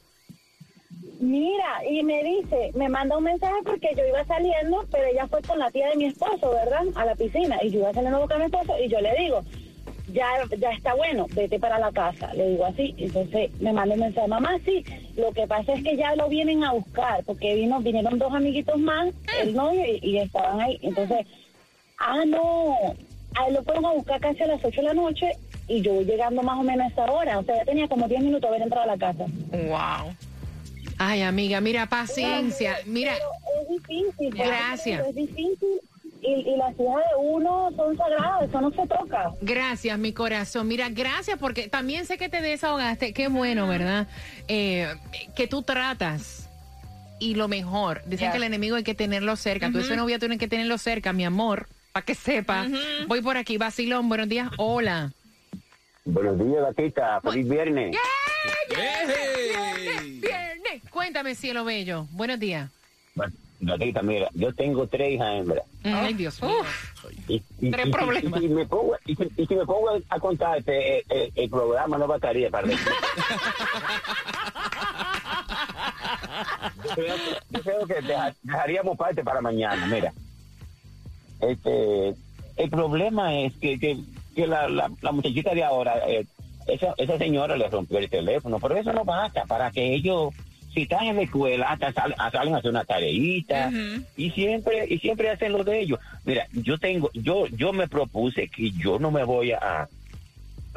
Mira, 1.20 1.82
y 1.90 2.04
me 2.04 2.24
dice, 2.24 2.72
me 2.76 2.90
manda 2.90 3.18
un 3.18 3.24
mensaje 3.24 3.56
porque 3.66 3.90
yo 3.98 4.06
iba 4.06 4.24
saliendo, 4.26 4.86
pero 4.92 5.06
ella 5.06 5.28
fue 5.28 5.42
con 5.42 5.58
la 5.60 5.72
tía 5.72 5.90
de 5.90 5.96
mi 5.96 6.06
esposo, 6.06 6.52
¿verdad? 6.52 6.84
A 6.96 7.06
la 7.06 7.16
piscina. 7.16 7.58
Y 7.64 7.72
yo 7.72 7.80
iba 7.80 7.94
saliendo 7.94 8.28
con 8.28 8.38
mi 8.40 8.46
esposo 8.46 8.74
y 8.84 8.90
yo 8.90 9.00
le 9.00 9.16
digo, 9.18 9.42
ya, 10.16 10.28
ya 10.58 10.72
está 10.72 10.96
bueno, 10.96 11.28
vete 11.36 11.60
para 11.60 11.78
la 11.78 11.92
casa. 11.92 12.34
Le 12.34 12.50
digo 12.52 12.66
así. 12.66 12.96
Entonces 12.98 13.52
me 13.60 13.72
manda 13.74 13.94
un 13.94 14.02
mensaje, 14.02 14.28
mamá, 14.28 14.58
sí, 14.66 14.84
lo 15.16 15.32
que 15.32 15.46
pasa 15.46 15.74
es 15.74 15.84
que 15.84 15.96
ya 15.96 16.16
lo 16.16 16.28
vienen 16.30 16.64
a 16.64 16.72
buscar, 16.72 17.24
porque 17.26 17.54
vino, 17.54 17.80
vinieron 17.82 18.18
dos 18.18 18.34
amiguitos 18.34 18.80
más, 18.80 19.14
el 19.42 19.54
novio, 19.54 19.84
y, 19.86 20.00
y 20.02 20.18
estaban 20.18 20.60
ahí. 20.62 20.80
Entonces 20.82 21.28
Ah, 21.98 22.24
no. 22.26 22.76
A 23.38 23.48
él 23.48 23.54
lo 23.54 23.64
fueron 23.64 23.86
a 23.86 23.92
buscar 23.92 24.20
casi 24.22 24.44
a 24.44 24.48
las 24.48 24.64
8 24.64 24.82
de 24.82 24.88
la 24.88 24.94
noche 24.94 25.32
y 25.68 25.82
yo 25.82 25.94
voy 25.94 26.06
llegando 26.06 26.42
más 26.42 26.60
o 26.60 26.64
menos 26.64 26.86
a 26.86 26.90
esa 26.90 27.12
hora. 27.12 27.40
O 27.40 27.44
sea, 27.44 27.58
ya 27.58 27.66
tenía 27.66 27.88
como 27.88 28.08
10 28.08 28.22
minutos 28.22 28.42
de 28.42 28.48
haber 28.48 28.62
entrado 28.62 28.84
a 28.84 28.96
la 28.96 28.98
casa. 28.98 29.26
Wow. 29.52 30.16
Ay, 30.98 31.22
amiga, 31.22 31.60
mira, 31.60 31.86
paciencia. 31.88 32.78
Mira, 32.86 33.14
Pero 33.14 33.62
es 33.62 33.70
difícil. 33.70 34.34
Gracias. 34.34 35.08
Es 35.08 35.16
difícil. 35.16 35.82
Y, 36.28 36.32
y 36.50 36.58
las 36.58 36.74
hijas 36.74 37.04
de 37.12 37.16
uno 37.20 37.70
son 37.76 37.96
sagradas, 37.98 38.50
eso 38.50 38.62
no 38.62 38.72
se 38.72 38.88
toca. 38.88 39.32
gracias, 39.42 39.98
mi 40.00 40.12
corazón. 40.12 40.68
Mira, 40.68 40.90
gracias 40.90 41.38
porque 41.38 41.68
también 41.68 42.06
sé 42.06 42.18
que 42.18 42.30
te 42.30 42.42
desahogaste. 42.42 43.14
Qué 43.14 43.28
bueno, 43.28 43.68
¿verdad? 43.68 44.08
Eh, 44.48 44.88
que 45.36 45.48
tú 45.48 45.62
tratas. 45.62 46.50
Y 47.20 47.36
lo 47.36 47.48
mejor, 47.48 48.02
dicen 48.06 48.32
que 48.32 48.38
el 48.38 48.44
enemigo 48.44 48.76
hay 48.76 48.84
que 48.84 48.96
tenerlo 48.96 49.36
cerca. 49.36 49.72
Tú 49.72 49.80
ese 49.80 49.96
novio 49.96 50.20
tienes 50.20 50.38
que 50.38 50.48
tenerlo 50.48 50.78
cerca, 50.78 51.14
mi 51.14 51.24
amor, 51.24 51.68
para 51.94 52.06
que 52.06 52.14
sepa. 52.14 52.68
Voy 53.08 53.22
por 53.22 53.38
aquí, 53.38 53.58
vacilón, 53.58 54.10
buenos 54.10 54.28
días, 54.28 54.50
hola. 54.58 55.14
Buenos 56.04 56.38
días, 56.38 56.62
gatita. 56.62 57.22
Feliz 57.22 57.48
viernes. 57.48 57.96
Viernes, 58.70 60.22
viernes. 60.22 60.82
Cuéntame, 60.92 61.36
cielo 61.36 61.64
bello. 61.64 62.06
Buenos 62.12 62.40
días. 62.40 62.70
Bueno, 63.16 63.34
Gatita, 63.66 64.02
mira, 64.04 64.30
yo 64.34 64.54
tengo 64.54 64.88
tres 64.88 65.14
hijas 65.14 65.36
hembras. 65.40 65.64
Ay, 65.84 66.14
Dios 66.14 66.42
mío. 66.44 66.54
Y, 67.28 67.42
y- 67.60 67.72
Tres 67.72 67.86
y- 67.86 67.90
y- 67.90 67.92
problemas. 67.92 68.40
Y, 68.42 68.48
si 68.48 68.54
me 68.54 68.66
pongo, 68.66 68.96
y, 69.06 69.16
si- 69.16 69.32
y 69.38 69.46
si 69.48 69.56
me 69.56 69.66
pongo 69.66 69.90
a 70.10 70.20
contarte, 70.20 70.98
eh, 71.00 71.04
eh, 71.10 71.32
el 71.36 71.50
programa 71.50 71.98
no 71.98 72.08
bastaría 72.08 72.50
para 72.52 72.68
decir. 72.68 72.88
yo 76.84 76.90
creo 76.96 77.16
que, 77.16 77.38
yo 77.50 77.62
creo 77.62 77.88
que 77.88 78.02
deja- 78.02 78.36
dejaríamos 78.44 78.98
parte 78.98 79.24
para 79.24 79.42
mañana, 79.42 79.86
mira. 79.88 80.14
Este, 81.42 82.16
el 82.58 82.70
problema 82.70 83.34
es 83.40 83.54
que, 83.56 83.80
que, 83.80 83.98
que 84.36 84.48
la, 84.48 84.68
la, 84.70 84.90
la 85.02 85.12
muchachita 85.12 85.54
de 85.54 85.64
ahora, 85.64 86.00
eh, 86.08 86.26
esa, 86.68 86.94
esa 86.98 87.18
señora 87.18 87.56
le 87.58 87.68
rompió 87.70 87.98
el 88.00 88.10
teléfono, 88.10 88.60
pero 88.60 88.76
eso 88.78 88.92
no 88.94 89.04
basta 89.06 89.46
para 89.46 89.72
que 89.72 89.94
ellos, 89.94 90.34
si 90.76 90.84
están 90.84 91.06
en 91.08 91.16
la 91.16 91.22
escuela, 91.24 91.66
hasta 91.70 91.92
sal- 91.94 92.16
salen 92.32 92.54
a 92.54 92.58
hacer 92.60 92.70
una 92.70 92.84
tareita 92.86 93.72
y 94.16 94.30
siempre 94.32 94.86
y 94.88 95.00
siempre 95.00 95.30
hacen 95.32 95.54
lo 95.54 95.64
de 95.64 95.80
ellos. 95.80 96.00
Mira, 96.26 96.46
yo 96.54 96.78
tengo, 96.78 97.10
yo 97.14 97.48
yo 97.48 97.74
me 97.74 97.88
propuse 97.88 98.48
que 98.50 98.70
yo 98.72 99.00
no 99.00 99.10
me 99.10 99.24
voy 99.24 99.54
a 99.54 99.88